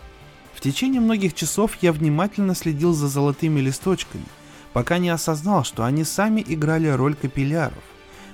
[0.55, 4.25] В течение многих часов я внимательно следил за золотыми листочками,
[4.73, 7.83] пока не осознал, что они сами играли роль капилляров.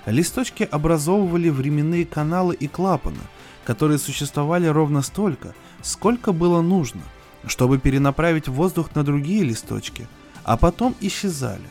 [0.07, 3.21] Листочки образовывали временные каналы и клапаны,
[3.65, 7.03] которые существовали ровно столько, сколько было нужно,
[7.47, 10.09] чтобы перенаправить воздух на другие листочки,
[10.45, 11.69] а потом исчезали.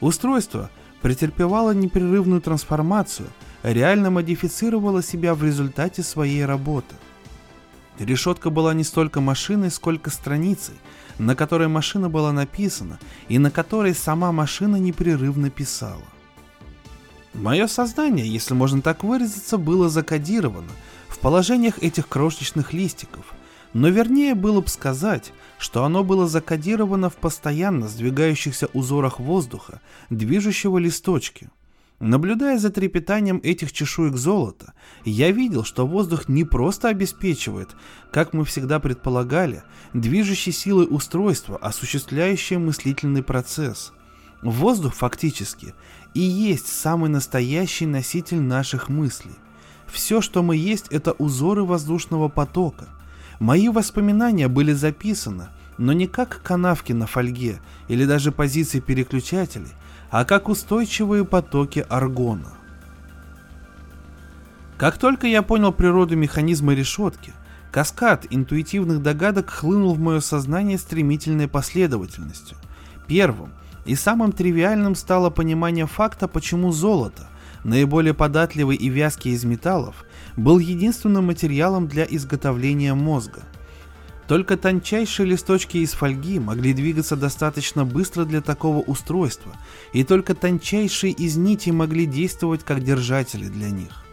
[0.00, 0.70] Устройство
[1.02, 3.28] претерпевала непрерывную трансформацию,
[3.62, 6.94] реально модифицировала себя в результате своей работы.
[7.98, 10.74] Решетка была не столько машиной, сколько страницей,
[11.18, 12.98] на которой машина была написана
[13.28, 16.04] и на которой сама машина непрерывно писала.
[17.32, 20.70] Мое сознание, если можно так выразиться, было закодировано
[21.08, 23.34] в положениях этих крошечных листиков,
[23.72, 30.78] но вернее было бы сказать, что оно было закодировано в постоянно сдвигающихся узорах воздуха, движущего
[30.78, 31.50] листочки.
[31.98, 34.74] Наблюдая за трепетанием этих чешуек золота,
[35.06, 37.74] я видел, что воздух не просто обеспечивает,
[38.12, 39.62] как мы всегда предполагали,
[39.94, 43.92] движущей силой устройства, осуществляющее мыслительный процесс.
[44.42, 45.74] Воздух фактически
[46.12, 49.34] и есть самый настоящий носитель наших мыслей.
[49.86, 52.88] Все, что мы есть, это узоры воздушного потока.
[53.38, 59.72] Мои воспоминания были записаны, но не как канавки на фольге или даже позиции переключателей,
[60.10, 62.54] а как устойчивые потоки аргона.
[64.78, 67.32] Как только я понял природу механизма решетки,
[67.72, 72.56] каскад интуитивных догадок хлынул в мое сознание стремительной последовательностью.
[73.06, 73.50] Первым
[73.84, 77.28] и самым тривиальным стало понимание факта, почему золото,
[77.64, 80.04] наиболее податливый и вязкий из металлов,
[80.36, 83.42] был единственным материалом для изготовления мозга–
[84.28, 89.52] только тончайшие листочки из фольги могли двигаться достаточно быстро для такого устройства,
[89.92, 94.04] и только тончайшие из нитей могли действовать как держатели для них.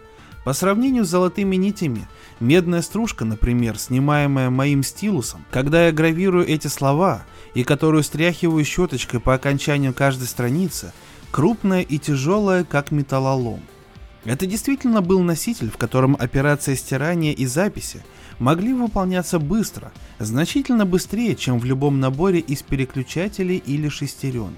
[0.46, 2.08] По сравнению с золотыми нитями,
[2.40, 7.24] медная стружка, например, снимаемая моим стилусом, когда я гравирую эти слова
[7.56, 10.92] и которую стряхиваю щеточкой по окончанию каждой страницы,
[11.32, 13.62] крупная и тяжелая, как металлолом.
[14.26, 18.04] Это действительно был носитель, в котором операция стирания и записи
[18.40, 24.54] могли выполняться быстро, значительно быстрее, чем в любом наборе из переключателей или шестеренок.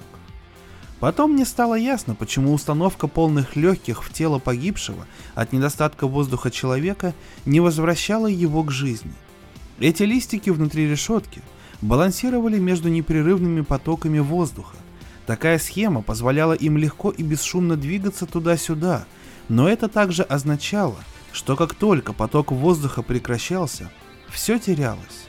[0.99, 7.13] Потом мне стало ясно, почему установка полных легких в тело погибшего от недостатка воздуха человека
[7.45, 9.13] не возвращала его к жизни.
[9.79, 11.41] Эти листики внутри решетки
[11.81, 14.77] балансировали между непрерывными потоками воздуха.
[15.25, 19.05] Такая схема позволяла им легко и бесшумно двигаться туда-сюда,
[19.49, 20.97] но это также означало,
[21.31, 23.91] что как только поток воздуха прекращался,
[24.29, 25.27] все терялось.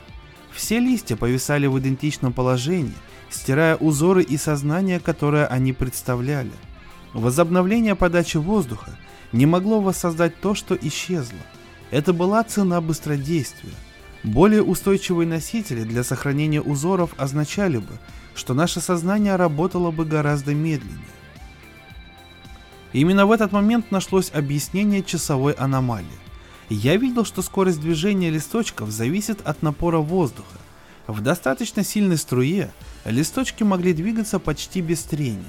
[0.52, 2.94] Все листья повисали в идентичном положении,
[3.28, 6.52] стирая узоры и сознание, которое они представляли.
[7.12, 8.96] Возобновление подачи воздуха
[9.32, 11.38] не могло воссоздать то, что исчезло.
[11.90, 13.72] Это была цена быстродействия.
[14.22, 17.98] Более устойчивые носители для сохранения узоров означали бы,
[18.34, 21.00] что наше сознание работало бы гораздо медленнее.
[22.96, 26.06] Именно в этот момент нашлось объяснение часовой аномалии.
[26.70, 30.56] Я видел, что скорость движения листочков зависит от напора воздуха.
[31.06, 32.72] В достаточно сильной струе
[33.04, 35.44] листочки могли двигаться почти без трения.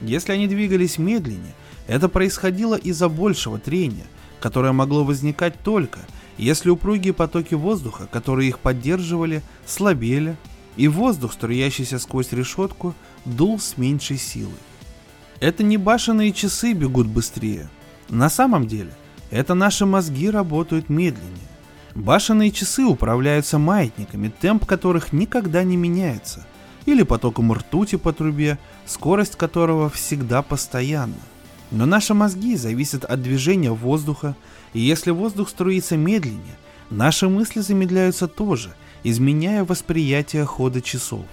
[0.00, 1.54] Если они двигались медленнее,
[1.86, 4.06] это происходило из-за большего трения,
[4.40, 5.98] которое могло возникать только,
[6.38, 10.34] если упругие потоки воздуха, которые их поддерживали, слабели,
[10.78, 12.94] и воздух, струящийся сквозь решетку,
[13.26, 14.54] дул с меньшей силой.
[15.40, 17.68] Это не башенные часы бегут быстрее.
[18.08, 18.90] На самом деле,
[19.30, 21.36] это наши мозги работают медленнее.
[21.94, 26.46] Башенные часы управляются маятниками, темп которых никогда не меняется,
[26.86, 31.14] или потоком ртути по трубе, скорость которого всегда постоянна.
[31.70, 34.36] Но наши мозги зависят от движения воздуха,
[34.72, 36.56] и если воздух струится медленнее,
[36.90, 41.24] наши мысли замедляются тоже, изменяя восприятие хода часов.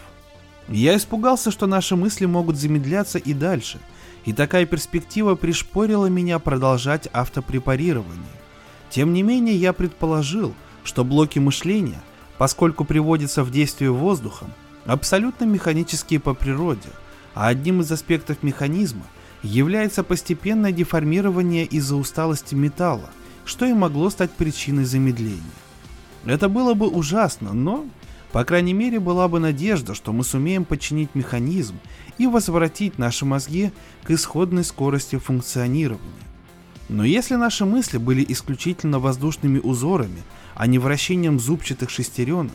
[0.69, 3.79] Я испугался, что наши мысли могут замедляться и дальше–
[4.25, 8.23] и такая перспектива пришпорила меня продолжать автопрепарирование.
[8.89, 12.01] Тем не менее, я предположил, что блоки мышления,
[12.37, 14.53] поскольку приводятся в действие воздухом,
[14.85, 16.89] абсолютно механические по природе,
[17.33, 19.05] а одним из аспектов механизма
[19.41, 23.09] является постепенное деформирование из-за усталости металла,
[23.45, 25.41] что и могло стать причиной замедления.
[26.25, 27.85] Это было бы ужасно, но
[28.33, 31.75] по крайней мере, была бы надежда, что мы сумеем подчинить механизм
[32.17, 33.71] и возвратить наши мозги
[34.03, 36.01] к исходной скорости функционирования.
[36.89, 40.21] Но если наши мысли были исключительно воздушными узорами,
[40.55, 42.53] а не вращением зубчатых шестеренок,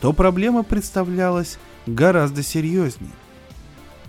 [0.00, 3.12] то проблема представлялась гораздо серьезнее.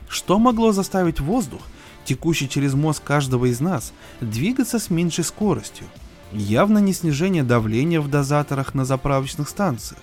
[0.09, 1.61] Что могло заставить воздух,
[2.05, 5.85] текущий через мозг каждого из нас, двигаться с меньшей скоростью?
[6.31, 10.01] Явно не снижение давления в дозаторах на заправочных станциях.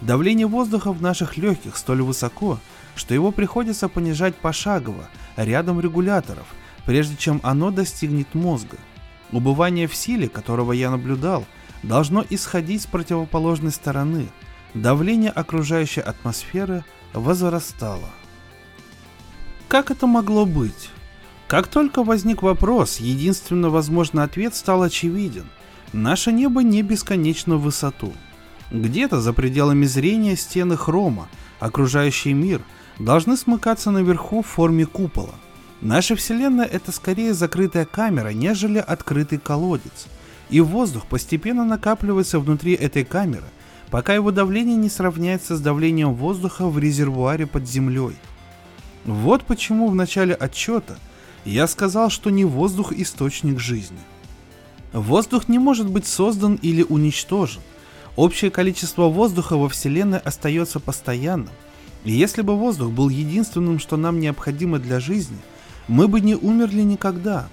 [0.00, 2.58] Давление воздуха в наших легких столь высоко,
[2.94, 6.46] что его приходится понижать пошагово, рядом регуляторов,
[6.86, 8.76] прежде чем оно достигнет мозга.
[9.32, 11.44] Убывание в силе, которого я наблюдал,
[11.82, 14.28] должно исходить с противоположной стороны.
[14.74, 18.10] Давление окружающей атмосферы возрастало.
[19.68, 20.90] Как это могло быть?
[21.48, 25.46] Как только возник вопрос, единственно возможный ответ стал очевиден.
[25.92, 28.12] Наше небо не бесконечно в высоту.
[28.70, 31.28] Где-то за пределами зрения стены хрома,
[31.60, 32.62] окружающий мир,
[32.98, 35.34] должны смыкаться наверху в форме купола.
[35.80, 40.06] Наша Вселенная— это скорее закрытая камера, нежели открытый колодец.
[40.50, 43.44] И воздух постепенно накапливается внутри этой камеры,
[43.90, 48.16] пока его давление не сравняется с давлением воздуха в резервуаре под землей.
[49.04, 50.96] Вот почему в начале отчета
[51.44, 53.98] я сказал, что не воздух источник жизни.
[54.92, 57.60] Воздух не может быть создан или уничтожен.
[58.16, 61.50] Общее количество воздуха во Вселенной остается постоянным.
[62.04, 65.38] Если бы воздух был единственным, что нам необходимо для жизни,
[65.88, 67.48] мы бы не умерли никогда.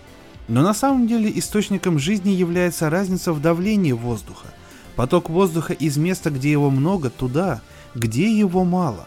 [0.48, 4.48] Но на самом деле источником жизни является разница в давлении воздуха.
[4.96, 7.62] Поток воздуха из места, где его много, туда,
[7.96, 9.06] где его мало.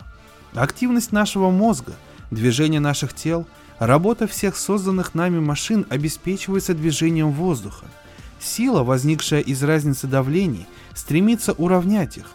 [0.55, 1.95] Активность нашего мозга,
[2.31, 3.47] движение наших тел,
[3.79, 7.85] работа всех созданных нами машин обеспечивается движением воздуха–
[8.45, 12.27] Сила, возникшая из разницы давлений, стремится уравнять их.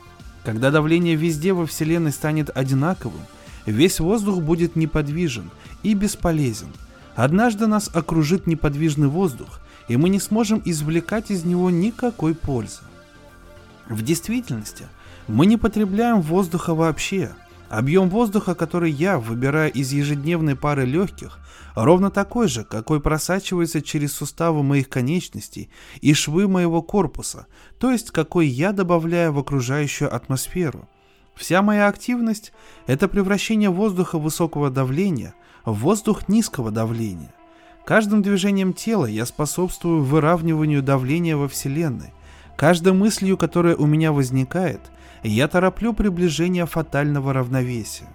[0.44, 3.22] Когда давление везде во Вселенной станет одинаковым,
[3.66, 5.52] весь воздух будет неподвижен
[5.84, 6.70] и бесполезен.
[7.16, 12.82] Однажды нас окружит неподвижный воздух, и мы не сможем извлекать из него никакой пользы.
[13.90, 14.88] В действительности,
[15.28, 17.32] мы не потребляем воздуха вообще–
[17.70, 21.38] Объем воздуха, который я выбираю из ежедневной пары легких,
[21.76, 25.70] ровно такой же, какой просачивается через суставы моих конечностей
[26.02, 27.46] и швы моего корпуса,
[27.78, 30.90] то есть какой я добавляю в окружающую атмосферу.
[31.36, 32.54] Вся моя активность–
[32.88, 37.34] это превращение воздуха высокого давления в воздух низкого давления.
[37.86, 42.14] Каждым движением тела я способствую выравниванию давления во Вселенной.
[42.58, 44.82] Каждой мыслью, которая у меня возникает–
[45.24, 48.08] я тороплю приближение фатального равновесия.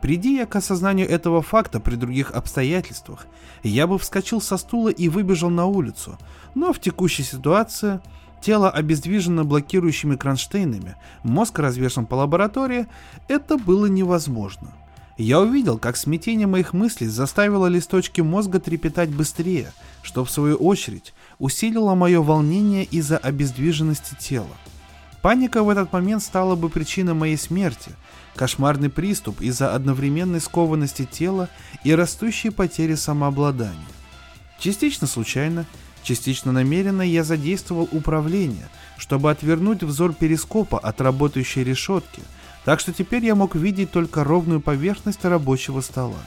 [0.00, 3.26] Приди я к осознанию этого факта при других обстоятельствах,
[3.62, 6.18] я бы вскочил со стула и выбежал на улицу,
[6.54, 8.00] но в текущей ситуации
[8.42, 12.86] тело обездвижено блокирующими кронштейнами, мозг развешен по лаборатории,
[13.28, 14.74] это было невозможно.
[15.16, 21.14] Я увидел, как смятение моих мыслей заставило листочки мозга трепетать быстрее, что в свою очередь
[21.38, 24.48] усилило мое волнение из-за обездвиженности тела.
[25.24, 27.92] Паника в этот момент стала бы причиной моей смерти,
[28.36, 31.48] кошмарный приступ из-за одновременной скованности тела
[31.82, 33.86] и растущей потери самообладания.
[34.58, 35.64] Частично случайно,
[36.02, 42.20] частично намеренно я задействовал управление, чтобы отвернуть взор перископа от работающей решетки,
[42.66, 46.20] так что теперь я мог видеть только ровную поверхность рабочего стола.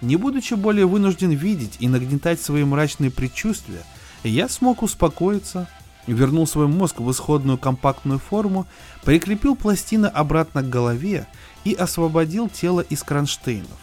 [0.00, 3.84] Не будучи более вынужден видеть и нагнетать свои мрачные предчувствия,
[4.24, 5.68] я смог успокоиться,
[6.06, 8.66] вернул свой мозг в исходную компактную форму,
[9.04, 11.26] прикрепил пластины обратно к голове
[11.64, 13.78] и освободил тело из кронштейнов.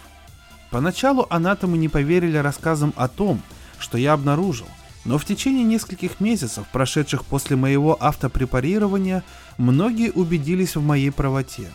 [0.72, 3.42] Поначалу анатомы не поверили рассказам о том,
[3.80, 4.68] что я обнаружил,
[5.06, 9.24] но в течение нескольких месяцев, прошедших после моего автопрепарирования,
[9.58, 11.72] многие убедились в моей правоте.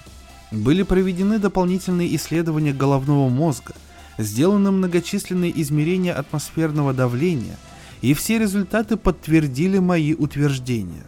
[0.51, 3.73] Были проведены дополнительные исследования головного мозга,
[4.19, 7.57] сделаны многочисленные измерения атмосферного давления–
[8.03, 11.07] и все результаты подтвердили мои утверждения.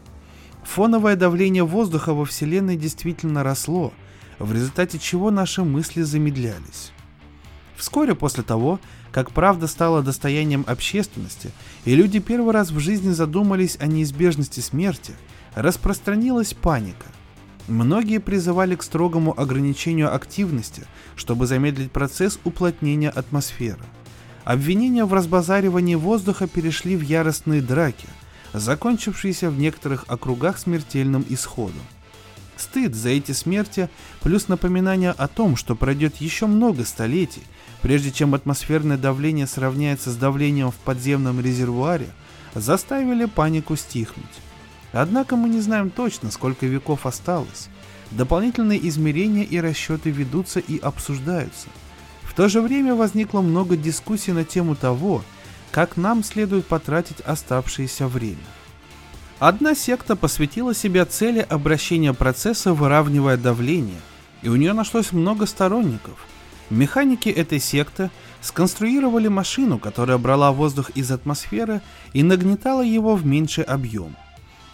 [0.63, 3.93] Фоновое давление воздуха во Вселенной действительно росло,
[4.39, 6.93] в результате чего наши мысли замедлялись.
[7.77, 8.81] Вскоре после того,
[9.13, 11.51] как правда стала достоянием общественности,
[11.85, 15.13] и люди первый раз в жизни задумались о неизбежности смерти,
[15.55, 17.07] распространилась паника.
[17.67, 20.85] Многие призывали к строгому ограничению активности,
[21.17, 23.83] чтобы замедлить процесс уплотнения атмосферы.
[24.45, 28.07] Обвинения в разбазаривании воздуха перешли в яростные драки,
[28.53, 31.81] закончившиеся в некоторых округах смертельным исходом.
[32.57, 33.89] Стыд за эти смерти,
[34.21, 37.43] плюс напоминание о том, что пройдет еще много столетий,
[37.81, 42.11] прежде чем атмосферное давление сравняется с давлением в подземном резервуаре,
[42.55, 44.27] заставили панику стихнуть.
[44.93, 47.69] Однако мы не знаем точно, сколько веков осталось.
[48.11, 51.69] Дополнительные измерения и расчеты ведутся и обсуждаются–
[52.35, 55.23] в то же время возникло много дискуссий на тему того,
[55.71, 58.43] как нам следует потратить оставшееся время.
[59.39, 64.01] Одна секта посвятила себя цели обращения процесса, выравнивая давление,
[64.43, 66.27] и у нее нашлось много сторонников.
[66.71, 71.83] Механики этой секты сконструировали машину, которая брала воздух из атмосферы
[72.15, 74.17] и нагнетала его в меньший объем.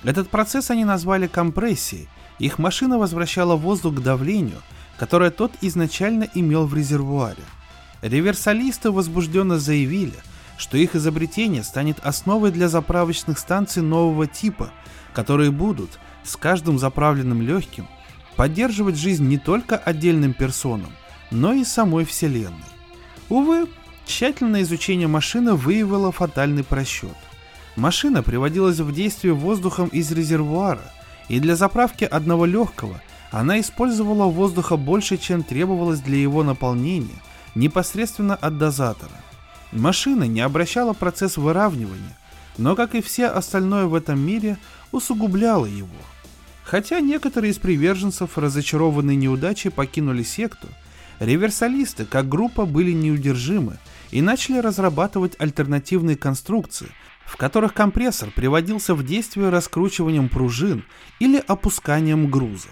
[0.02, 2.08] Этот процесс они назвали компрессией.
[2.38, 4.62] Их машина возвращала воздух к давлению–
[5.00, 7.42] которое тот изначально имел в резервуаре.
[8.02, 10.18] Реверсалисты возбужденно заявили,
[10.58, 14.74] что их изобретение станет основой для заправочных станций нового типа,
[15.14, 17.88] которые будут с каждым заправленным легким
[18.36, 20.92] поддерживать жизнь не только отдельным персонам,
[21.30, 22.58] но и самой Вселенной.
[23.30, 23.68] Увы,
[24.04, 27.16] тщательное изучение машины выявило фатальный просчет.
[27.74, 30.92] Машина приводилась в действие воздухом из резервуара,
[31.30, 37.22] и для заправки одного легкого она использовала воздуха больше, чем требовалось для его наполнения,
[37.54, 39.12] непосредственно от дозатора.
[39.72, 42.18] Машина не обращала процесс выравнивания,
[42.58, 44.58] но, как и все остальное в этом мире,
[44.90, 45.88] усугубляла его.
[46.64, 50.68] Хотя некоторые из приверженцев, разочарованные неудачей, покинули секту,
[51.20, 53.78] реверсалисты как группа были неудержимы
[54.10, 56.88] и начали разрабатывать альтернативные конструкции,
[57.24, 60.84] в которых компрессор приводился в действие раскручиванием пружин
[61.20, 62.68] или опусканием груза.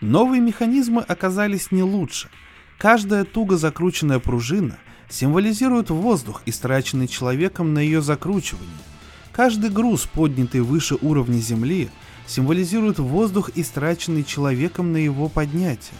[0.00, 2.30] Новые механизмы оказались не лучше.
[2.78, 4.78] Каждая туго закрученная пружина
[5.10, 8.68] символизирует воздух, истраченный человеком на ее закручивание.
[9.32, 11.90] Каждый груз, поднятый выше уровня Земли,
[12.26, 15.98] символизирует воздух, истраченный человеком на его поднятие.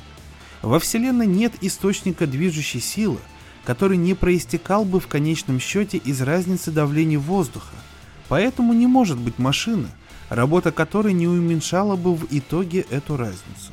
[0.62, 3.18] Во Вселенной нет источника движущей силы,
[3.64, 7.74] который не проистекал бы в конечном счете из разницы давления воздуха,
[8.28, 9.88] поэтому не может быть машины,
[10.30, 13.72] работа которой не уменьшала бы в итоге эту разницу.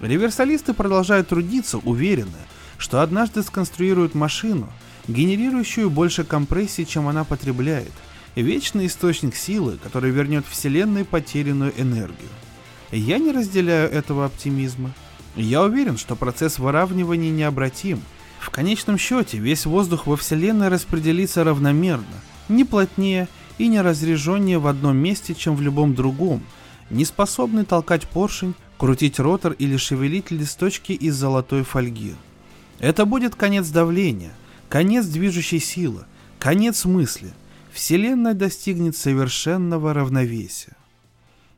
[0.00, 2.38] Реверсалисты продолжают трудиться, уверенно,
[2.76, 4.68] что однажды сконструируют машину,
[5.08, 7.92] генерирующую больше компрессии, чем она потребляет,
[8.36, 12.28] вечный источник силы, который вернет Вселенной потерянную энергию.
[12.92, 14.92] Я не разделяю этого оптимизма.
[15.34, 18.00] Я уверен, что процесс выравнивания необратим.
[18.38, 22.04] В конечном счете весь воздух во Вселенной распределится равномерно,
[22.48, 23.28] не плотнее
[23.58, 26.42] и не разреженнее в одном месте, чем в любом другом,
[26.88, 32.14] не способный толкать поршень, крутить ротор или шевелить листочки из золотой фольги.
[32.78, 34.32] Это будет конец давления,
[34.68, 36.04] конец движущей силы,
[36.38, 37.32] конец мысли.
[37.72, 40.76] Вселенная достигнет совершенного равновесия.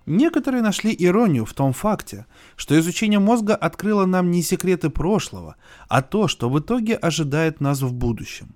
[0.06, 5.56] Некоторые нашли иронию в том факте, что изучение мозга открыло нам не секреты прошлого,
[5.88, 8.54] а то, что в итоге ожидает нас в будущем.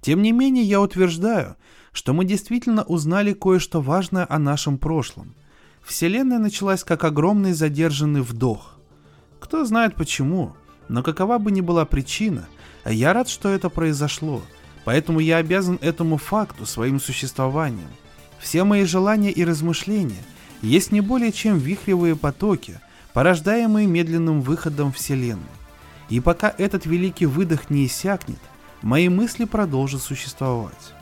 [0.00, 1.56] Тем не менее, я утверждаю,
[1.92, 5.34] что мы действительно узнали кое-что важное о нашем прошлом–
[5.86, 8.74] Вселенная началась как огромный задержанный вдох.
[9.38, 10.56] Кто знает почему,
[10.88, 12.48] но какова бы ни была причина,
[12.84, 14.42] я рад, что это произошло,
[14.84, 17.88] поэтому я обязан этому факту своим существованием.
[18.40, 20.24] Все мои желания и размышления
[20.60, 22.80] есть не более чем вихревые потоки,
[23.12, 25.44] порождаемые медленным выходом Вселенной.
[26.08, 28.40] И пока этот великий выдох не иссякнет,
[28.82, 30.94] мои мысли продолжат существовать.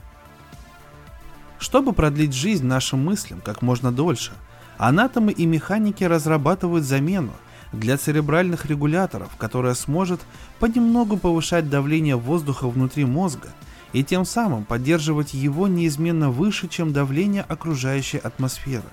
[1.59, 4.32] Чтобы продлить жизнь нашим мыслям как можно дольше–
[4.77, 7.33] Анатомы и механики разрабатывают замену
[7.72, 10.20] для церебральных регуляторов, которая сможет
[10.59, 13.49] понемногу повышать давление воздуха внутри мозга
[13.93, 18.85] и тем самым поддерживать его неизменно выше, чем давление окружающей атмосферы.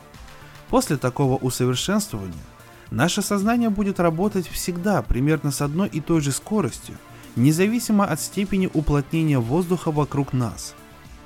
[0.70, 2.34] После такого усовершенствования
[2.92, 6.98] наше сознание будет работать всегда примерно с одной и той же скоростью,
[7.36, 10.76] независимо от степени уплотнения воздуха вокруг нас.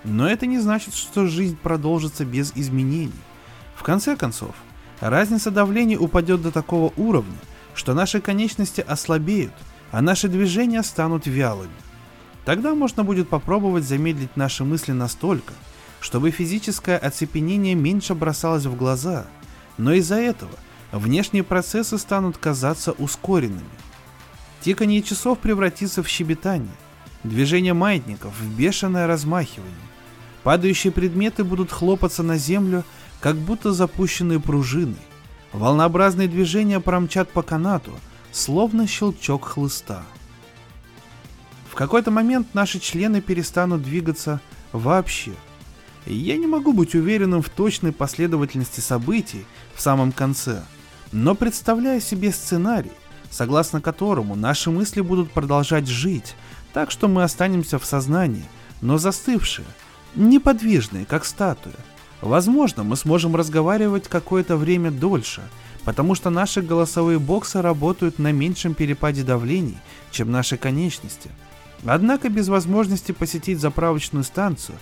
[0.05, 3.11] Но это не значит, что жизнь продолжится без изменений.
[3.85, 4.55] Конце концов,
[4.99, 7.37] разница давления упадет до такого уровня,
[7.75, 9.53] что наши конечности ослабеют,
[9.91, 11.69] а наши движения станут вялыми.
[12.45, 15.53] Тогда можно будет попробовать замедлить наши мысли настолько,
[15.99, 19.27] чтобы физическое оцепенение меньше бросалось в глаза,
[19.77, 20.53] но из-за этого
[20.91, 23.61] внешние процессы станут казаться ускоренными.
[24.61, 26.73] Тиканье часов превратится в щебетание,
[27.23, 29.75] движение маятников в бешеное размахивание.
[30.41, 32.83] Падающие предметы будут хлопаться на землю,
[33.19, 34.95] как будто запущенные пружины.
[35.53, 37.91] Волнообразные движения промчат по канату,
[38.31, 40.03] словно щелчок хлыста.
[41.69, 44.39] В какой-то момент наши члены перестанут двигаться
[44.71, 45.33] вообще.
[46.05, 50.63] я не могу быть уверенным в точной последовательности событий в самом конце,
[51.11, 52.91] но представляю себе сценарий,
[53.29, 56.35] согласно которому наши мысли будут продолжать жить,
[56.73, 58.45] так что мы останемся в сознании,
[58.81, 59.67] но застывшие,
[60.15, 61.75] неподвижные, как статуя,
[62.25, 65.43] Возможно, мы сможем разговаривать какое-то время дольше,
[65.83, 69.77] потому что наши голосовые боксы работают на меньшем перепаде давлений,
[70.09, 71.29] чем наши конечности.
[71.85, 74.75] Однако без возможности посетить заправочную станцию,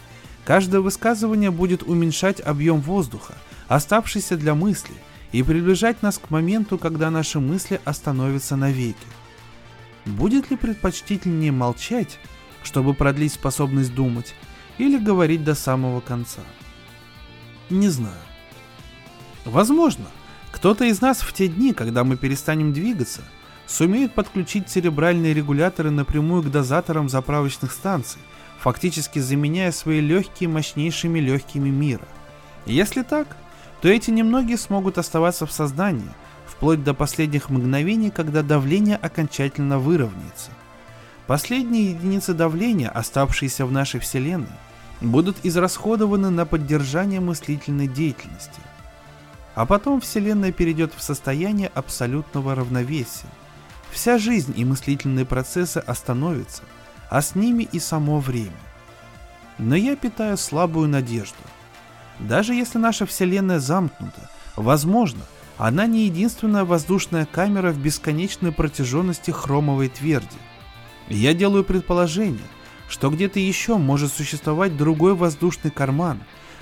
[0.45, 3.33] каждое высказывание будет уменьшать объем воздуха,
[3.67, 4.95] оставшийся для мысли,
[5.33, 8.95] и приближать нас к моменту, когда наши мысли остановятся навеки.
[10.05, 12.19] Будет ли предпочтительнее молчать,
[12.63, 14.33] чтобы продлить способность думать,
[14.77, 16.39] или говорить до самого конца?
[17.69, 18.15] Не знаю.
[19.45, 20.05] Возможно,
[20.51, 23.21] кто-то из нас в те дни, когда мы перестанем двигаться,
[23.65, 28.21] сумеет подключить церебральные регуляторы напрямую к дозаторам заправочных станций,
[28.59, 32.07] фактически заменяя свои легкие мощнейшими легкими мира.
[32.65, 33.35] если так,
[33.81, 36.09] то эти немногие смогут оставаться в сознании,
[36.45, 40.51] вплоть до последних мгновений, когда давление окончательно выровняется.
[41.27, 44.47] Последние единицы давления, оставшиеся в нашей Вселенной,
[45.03, 48.61] будут израсходованы на поддержание мыслительной деятельности.
[49.55, 53.27] А потом Вселенная перейдет в состояние абсолютного равновесия.
[53.91, 56.63] Вся жизнь и мыслительные процессы остановятся,
[57.09, 58.55] а с ними и само время.
[59.59, 61.37] Но я питаю слабую надежду.
[62.19, 65.21] Даже если наша Вселенная замкнута, возможно,
[65.57, 70.37] она не единственная воздушная камера в бесконечной протяженности хромовой тверди.
[71.09, 72.47] Я делаю предположение,
[72.93, 76.19] что где-то еще может существовать другой воздушный карман,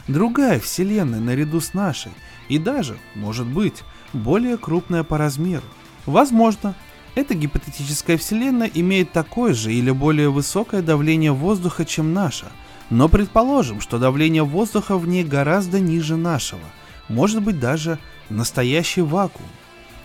[0.08, 2.14] другая Вселенная наряду с нашей,
[2.48, 5.66] и даже, может быть, более крупная по размеру.
[6.06, 6.74] Возможно,
[7.16, 12.46] эта гипотетическая Вселенная имеет такое же или более высокое давление воздуха, чем наша,
[12.90, 16.64] но предположим, что давление воздуха в ней гораздо ниже нашего,
[17.10, 19.50] может быть даже настоящий вакуум.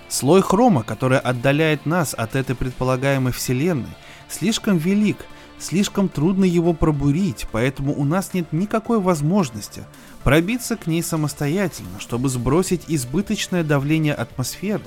[0.08, 3.94] Слой хрома, который отдаляет нас от этой предполагаемой Вселенной,
[4.28, 5.18] слишком велик,
[5.58, 9.84] слишком трудно его пробурить, поэтому у нас нет никакой возможности
[10.24, 14.84] пробиться к ней самостоятельно, чтобы сбросить избыточное давление атмосферы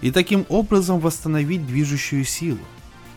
[0.00, 2.60] и таким образом восстановить движущую силу.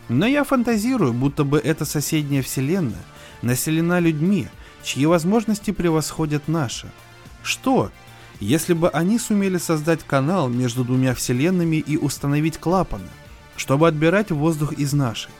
[0.08, 3.04] Но я фантазирую, будто бы эта соседняя Вселенная
[3.42, 4.48] населена людьми,
[4.82, 6.90] чьи возможности превосходят наши.
[7.42, 7.90] Что,
[8.40, 13.08] если бы они сумели создать канал между двумя вселенными и установить клапаны,
[13.56, 15.30] чтобы отбирать воздух из нашей.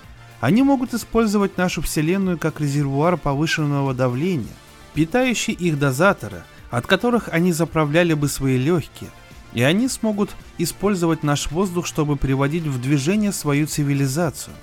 [0.40, 4.52] Они могут использовать нашу вселенную как резервуар повышенного давления,
[4.94, 9.10] питающий их дозаторы, от которых они заправляли бы свои легкие,
[9.54, 14.54] и они смогут использовать наш воздух, чтобы приводить в движение свою цивилизацию.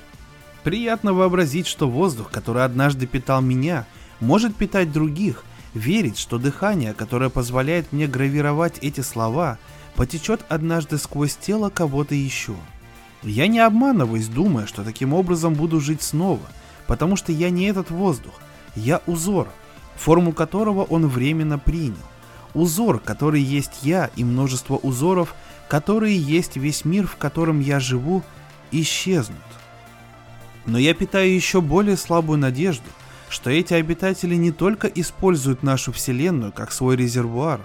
[0.63, 3.85] Приятно вообразить, что воздух, который однажды питал меня,
[4.19, 5.43] может питать других–
[5.73, 9.57] верить, что дыхание, которое позволяет мне гравировать эти слова,
[9.95, 12.55] потечет однажды сквозь тело кого-то еще.
[13.23, 16.41] Я не обманываюсь, думая, что таким образом буду жить снова,
[16.87, 18.33] потому что я не этот воздух,
[18.75, 19.47] я узор,
[19.95, 21.95] форму которого он временно принял.
[22.53, 25.35] Узор, который есть я и множество узоров,
[25.67, 28.23] которые есть весь мир, в котором я живу,
[28.71, 29.37] исчезнут.
[30.65, 32.85] Но я питаю еще более слабую надежду–
[33.33, 37.61] что эти обитатели не только используют нашу Вселенную как свой резервуар,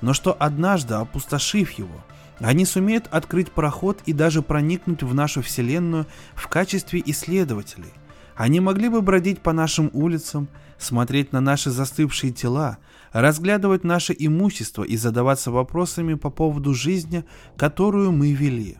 [0.00, 2.02] но что однажды, опустошив его,
[2.40, 7.92] они сумеют открыть проход и даже проникнуть в нашу Вселенную в качестве исследователей.
[8.34, 12.78] Они могли бы бродить по нашим улицам, смотреть на наши застывшие тела,
[13.12, 17.24] разглядывать наше имущество и задаваться вопросами по поводу жизни,
[17.58, 18.78] которую мы вели.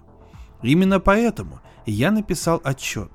[0.62, 3.11] Именно поэтому я написал отчет.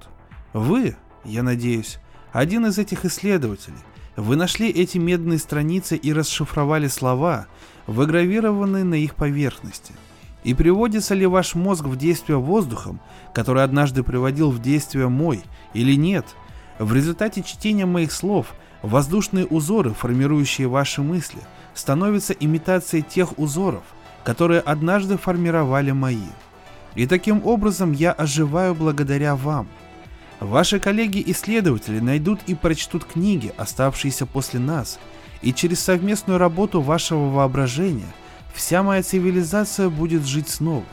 [0.54, 1.98] Вы, я надеюсь,
[2.32, 3.80] один из этих исследователей.
[4.16, 7.48] Вы нашли эти медные страницы и расшифровали слова,
[7.88, 9.94] выгравированные на их поверхности.
[10.46, 13.02] И приводится ли ваш мозг в действие воздухом,
[13.34, 15.44] который однажды приводил в действие мой,
[15.74, 16.26] или нет?
[16.80, 21.40] В результате чтения моих слов воздушные узоры, формирующие ваши мысли,
[21.74, 23.84] становятся имитацией тех узоров,
[24.24, 26.30] которые однажды формировали мои.
[26.94, 29.68] И таким образом я оживаю благодаря вам–
[30.40, 35.00] Ваши коллеги-исследователи найдут и прочтут книги, оставшиеся после нас,
[35.42, 38.12] и через совместную работу вашего воображения
[38.56, 40.86] вся моя цивилизация будет жить снова.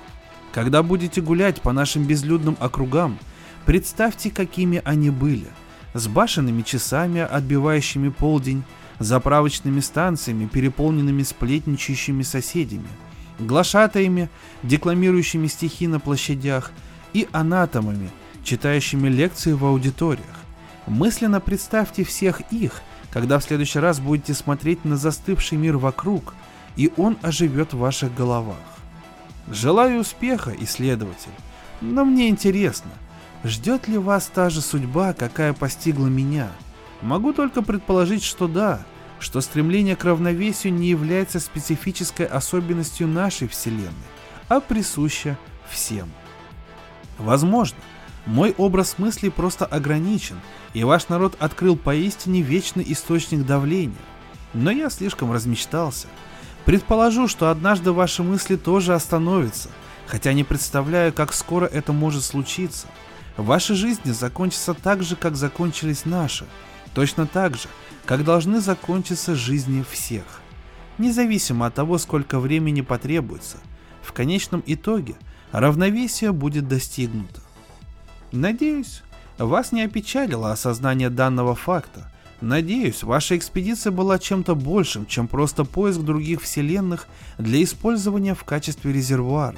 [0.53, 3.19] Когда будете гулять по нашим безлюдным округам,
[3.65, 5.47] представьте, какими они были.
[5.95, 8.65] С башенными часами, отбивающими полдень,
[8.99, 12.89] заправочными станциями, переполненными сплетничающими соседями,
[13.39, 14.29] глашатаями,
[14.63, 16.73] декламирующими стихи на площадях,
[17.13, 18.11] и анатомами–
[18.45, 20.27] читающими лекции в аудиториях.
[20.87, 26.35] Мысленно представьте всех их, когда в следующий раз будете смотреть на застывший мир вокруг,
[26.77, 28.57] и он оживет в ваших головах.
[29.49, 31.33] Желаю успеха, исследователь,
[31.81, 32.91] но мне интересно,
[33.45, 36.51] ждет ли вас та же судьба, какая постигла меня?
[37.01, 38.85] Могу только предположить, что да,
[39.19, 43.93] что стремление к равновесию не является специфической особенностью нашей Вселенной,
[44.49, 45.37] а присуще
[45.69, 46.09] всем.
[47.19, 47.79] Возможно,
[48.27, 50.37] мой образ мысли просто ограничен,
[50.75, 53.95] и ваш народ открыл поистине вечный источник давления.
[54.55, 56.09] Но я слишком размечтался.
[56.65, 59.69] Предположу, что однажды ваши мысли тоже остановятся,
[60.07, 62.87] хотя не представляю, как скоро это может случиться.
[63.37, 66.47] Ваши жизни закончатся так же, как закончились наши.
[66.95, 67.69] Точно так же,
[68.05, 70.25] как должны закончиться жизни всех.
[70.99, 73.57] Независимо от того, сколько времени потребуется,
[74.03, 75.15] в конечном итоге
[75.51, 77.41] равновесие будет достигнуто.
[78.31, 79.03] Надеюсь,
[79.39, 82.11] вас не опечалило осознание данного факта.
[82.43, 87.07] Надеюсь, ваша экспедиция была чем-то большим, чем просто поиск других вселенных
[87.39, 89.57] для использования в качестве резервуара.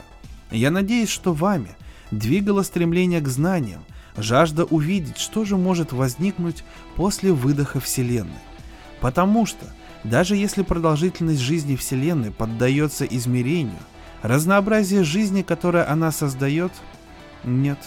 [0.50, 1.70] Я надеюсь, что вами
[2.10, 3.82] двигало стремление к знаниям,
[4.18, 6.62] жажда увидеть, что же может возникнуть
[6.94, 8.32] после выдоха Вселенной.
[9.00, 9.64] Потому что,
[10.04, 13.80] даже если продолжительность жизни Вселенной поддается измерению,
[14.20, 16.72] разнообразие жизни, которое она создает,
[17.44, 17.78] нет.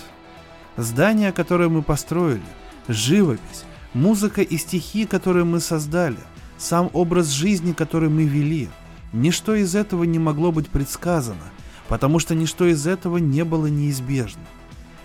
[0.75, 2.41] Здание, которое мы построили,
[2.87, 6.17] живопись, музыка и стихи, которые мы создали,
[6.57, 8.69] сам образ жизни, который мы вели.
[9.13, 11.43] Ничто из этого не могло быть предсказано,
[11.87, 14.41] потому что ничто из этого не было неизбежно.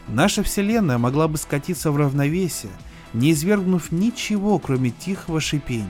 [0.08, 2.72] Наша Вселенная могла бы скатиться в равновесие,
[3.12, 5.86] не извергнув ничего, кроме тихого шипения.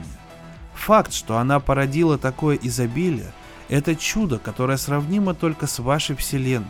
[0.75, 3.31] Факт, что она породила такое изобилие,
[3.69, 6.67] это чудо, которое сравнимо только с вашей Вселенной,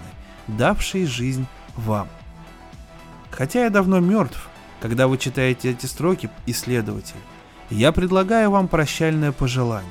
[0.48, 1.46] давшей жизнь
[1.76, 2.08] вам.
[3.32, 4.48] Хотя я давно мертв,
[4.84, 7.16] когда вы читаете эти строки, исследователь,
[7.70, 9.90] я предлагаю вам прощальное пожелание.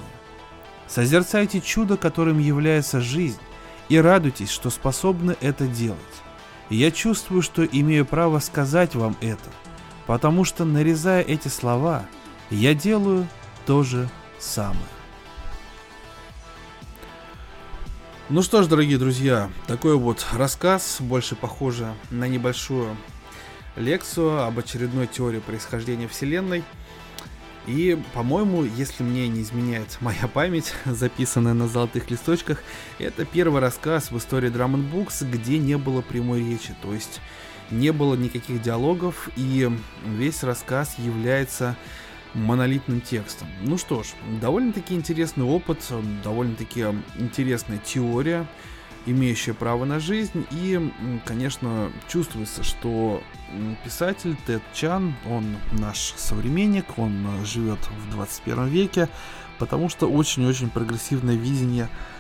[0.87, 3.39] Созерцайте чудо, которым является жизнь,
[3.89, 5.99] и радуйтесь, что способны это делать.
[6.69, 9.49] я чувствую, что имею право сказать вам это,
[10.07, 12.05] потому что, нарезая эти слова,
[12.51, 13.27] я делаю
[13.65, 14.77] то же самое.
[18.29, 22.95] Ну что ж, дорогие друзья, такой вот рассказ, больше похоже на небольшую
[23.77, 26.65] лекцию об очередной теории происхождения Вселенной.
[27.67, 32.63] И, по-моему, если мне не изменяет моя память, записанная на золотых листочках,
[32.99, 37.21] это первый рассказ в истории Drum Books, где не было прямой речи, то есть
[37.71, 39.71] не было никаких диалогов, и
[40.05, 41.77] весь рассказ является
[42.35, 43.49] монолитным текстом.
[43.63, 44.09] Ну что ж,
[44.41, 45.79] довольно-таки интересный опыт,
[46.25, 46.87] довольно-таки
[47.19, 48.47] интересная теория,
[49.07, 50.47] имеющая право на жизнь.
[50.51, 50.91] И,
[51.25, 53.23] конечно, чувствуется, что
[53.85, 59.09] писатель Тед Чан, он наш современник, он живет в 21 веке,
[59.59, 62.12] потому что очень-очень прогрессивное видение Э,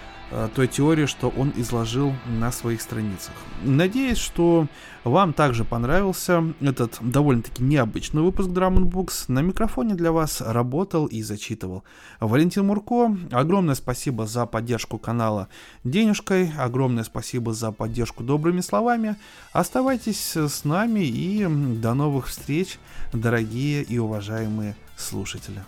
[0.54, 3.34] той теории, что он изложил на своих страницах.
[3.62, 4.66] Надеюсь, что
[5.04, 9.24] вам также понравился этот довольно-таки необычный выпуск Drum Books.
[9.28, 11.84] На микрофоне для вас работал и зачитывал
[12.20, 13.16] Валентин Мурко.
[13.30, 15.48] Огромное спасибо за поддержку канала
[15.84, 19.16] денежкой, огромное спасибо за поддержку добрыми словами.
[19.52, 22.78] Оставайтесь с нами и до новых встреч,
[23.12, 25.62] дорогие и уважаемые слушатели.